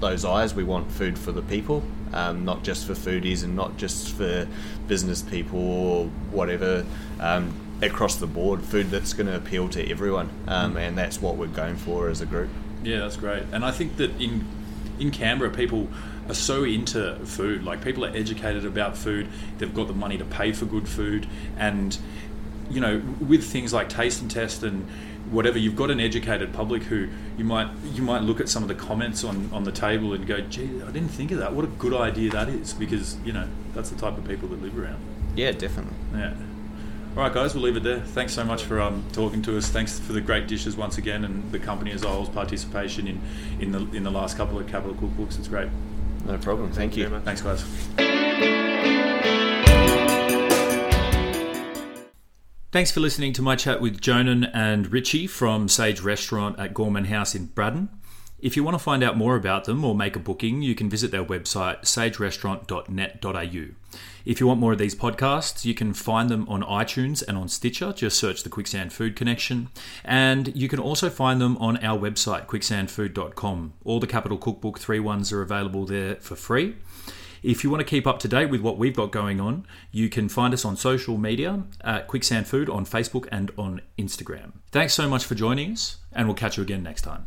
those 0.00 0.24
eyes. 0.24 0.54
We 0.54 0.64
want 0.64 0.90
food 0.90 1.18
for 1.18 1.32
the 1.32 1.42
people, 1.42 1.82
um, 2.12 2.44
not 2.44 2.62
just 2.62 2.86
for 2.86 2.92
foodies 2.92 3.42
and 3.44 3.56
not 3.56 3.76
just 3.76 4.12
for 4.12 4.46
business 4.86 5.22
people 5.22 5.60
or 5.60 6.06
whatever. 6.30 6.84
Um, 7.20 7.54
across 7.82 8.16
the 8.16 8.26
board, 8.26 8.62
food 8.62 8.90
that's 8.90 9.12
going 9.12 9.26
to 9.26 9.36
appeal 9.36 9.68
to 9.68 9.90
everyone, 9.90 10.30
um, 10.46 10.76
and 10.76 10.96
that's 10.96 11.20
what 11.20 11.36
we're 11.36 11.46
going 11.48 11.76
for 11.76 12.08
as 12.08 12.20
a 12.20 12.26
group. 12.26 12.48
Yeah, 12.82 12.98
that's 13.00 13.16
great. 13.16 13.42
And 13.52 13.64
I 13.64 13.70
think 13.70 13.96
that 13.96 14.10
in 14.20 14.44
in 14.98 15.10
Canberra, 15.10 15.50
people 15.50 15.88
are 16.28 16.34
so 16.34 16.64
into 16.64 17.16
food. 17.24 17.64
Like 17.64 17.82
people 17.82 18.04
are 18.04 18.14
educated 18.14 18.64
about 18.64 18.96
food. 18.96 19.28
They've 19.58 19.74
got 19.74 19.88
the 19.88 19.94
money 19.94 20.18
to 20.18 20.24
pay 20.24 20.52
for 20.52 20.64
good 20.64 20.88
food, 20.88 21.26
and 21.58 21.96
you 22.70 22.80
know, 22.80 23.02
with 23.20 23.44
things 23.44 23.72
like 23.72 23.88
taste 23.88 24.22
and 24.22 24.30
test 24.30 24.62
and 24.62 24.88
whatever, 25.30 25.58
you've 25.58 25.76
got 25.76 25.90
an 25.90 26.00
educated 26.00 26.52
public 26.52 26.82
who 26.84 27.08
you 27.36 27.44
might 27.44 27.68
you 27.92 28.02
might 28.02 28.22
look 28.22 28.40
at 28.40 28.48
some 28.48 28.62
of 28.62 28.68
the 28.68 28.74
comments 28.74 29.24
on 29.24 29.50
on 29.52 29.64
the 29.64 29.72
table 29.72 30.12
and 30.12 30.26
go, 30.26 30.40
"Gee, 30.40 30.82
I 30.82 30.90
didn't 30.90 31.08
think 31.08 31.30
of 31.30 31.38
that. 31.38 31.52
What 31.52 31.64
a 31.64 31.68
good 31.68 31.94
idea 31.94 32.30
that 32.30 32.48
is!" 32.48 32.72
Because 32.72 33.16
you 33.24 33.32
know 33.32 33.48
that's 33.74 33.90
the 33.90 33.98
type 33.98 34.16
of 34.16 34.26
people 34.26 34.48
that 34.48 34.62
live 34.62 34.78
around. 34.78 34.98
Yeah, 35.36 35.52
definitely. 35.52 35.94
Yeah. 36.14 36.34
All 37.16 37.22
right, 37.22 37.32
guys, 37.32 37.54
we'll 37.54 37.62
leave 37.62 37.76
it 37.76 37.84
there. 37.84 38.00
Thanks 38.00 38.32
so 38.32 38.42
much 38.42 38.64
for 38.64 38.80
um, 38.80 39.04
talking 39.12 39.40
to 39.42 39.56
us. 39.56 39.68
Thanks 39.68 40.00
for 40.00 40.12
the 40.12 40.20
great 40.20 40.48
dishes 40.48 40.76
once 40.76 40.98
again, 40.98 41.24
and 41.24 41.50
the 41.52 41.60
company 41.60 41.92
as 41.92 42.02
a 42.02 42.08
whole's 42.08 42.28
participation 42.28 43.06
in, 43.06 43.20
in 43.60 43.70
the 43.70 43.78
in 43.96 44.02
the 44.02 44.10
last 44.10 44.36
couple 44.36 44.58
of 44.58 44.66
capital 44.66 44.94
cookbooks. 44.96 45.38
It's 45.38 45.48
great. 45.48 45.68
No 46.24 46.38
problem. 46.38 46.72
Thank, 46.72 46.96
you. 46.96 47.08
very 47.08 47.20
much. 47.20 47.24
Thanks, 47.24 47.42
guys. 47.42 47.64
Thanks 52.72 52.90
for 52.90 52.98
listening 52.98 53.32
to 53.34 53.42
my 53.42 53.54
chat 53.54 53.80
with 53.80 54.00
Jonan 54.00 54.44
and 54.52 54.90
Richie 54.90 55.28
from 55.28 55.68
Sage 55.68 56.00
Restaurant 56.00 56.58
at 56.58 56.74
Gorman 56.74 57.04
House 57.04 57.34
in 57.34 57.46
Braddon. 57.46 57.88
If 58.44 58.58
you 58.58 58.62
want 58.62 58.74
to 58.74 58.78
find 58.78 59.02
out 59.02 59.16
more 59.16 59.36
about 59.36 59.64
them 59.64 59.86
or 59.86 59.94
make 59.94 60.16
a 60.16 60.18
booking, 60.18 60.60
you 60.60 60.74
can 60.74 60.90
visit 60.90 61.10
their 61.10 61.24
website 61.24 61.80
sagerestaurant.net.au. 61.80 63.74
If 64.26 64.38
you 64.38 64.46
want 64.46 64.60
more 64.60 64.72
of 64.72 64.78
these 64.78 64.94
podcasts, 64.94 65.64
you 65.64 65.72
can 65.72 65.94
find 65.94 66.28
them 66.28 66.46
on 66.46 66.62
iTunes 66.62 67.26
and 67.26 67.38
on 67.38 67.48
Stitcher. 67.48 67.94
Just 67.94 68.18
search 68.18 68.42
the 68.42 68.50
Quicksand 68.50 68.92
Food 68.92 69.16
Connection. 69.16 69.70
And 70.04 70.54
you 70.54 70.68
can 70.68 70.78
also 70.78 71.08
find 71.08 71.40
them 71.40 71.56
on 71.56 71.82
our 71.82 71.98
website, 71.98 72.44
quicksandfood.com. 72.44 73.72
All 73.82 73.98
the 73.98 74.06
Capital 74.06 74.36
Cookbook 74.36 74.78
3 74.78 75.00
ones 75.00 75.32
are 75.32 75.40
available 75.40 75.86
there 75.86 76.16
for 76.16 76.36
free. 76.36 76.76
If 77.42 77.64
you 77.64 77.70
want 77.70 77.80
to 77.80 77.86
keep 77.86 78.06
up 78.06 78.18
to 78.18 78.28
date 78.28 78.50
with 78.50 78.60
what 78.60 78.76
we've 78.76 78.94
got 78.94 79.10
going 79.10 79.40
on, 79.40 79.66
you 79.90 80.10
can 80.10 80.28
find 80.28 80.52
us 80.52 80.66
on 80.66 80.76
social 80.76 81.16
media 81.16 81.62
at 81.80 82.08
Quicksand 82.08 82.46
Food 82.46 82.68
on 82.68 82.84
Facebook 82.84 83.26
and 83.32 83.50
on 83.56 83.80
Instagram. 83.98 84.52
Thanks 84.70 84.92
so 84.92 85.08
much 85.08 85.24
for 85.24 85.34
joining 85.34 85.72
us, 85.72 85.96
and 86.12 86.28
we'll 86.28 86.34
catch 86.34 86.58
you 86.58 86.62
again 86.62 86.82
next 86.82 87.02
time. 87.02 87.26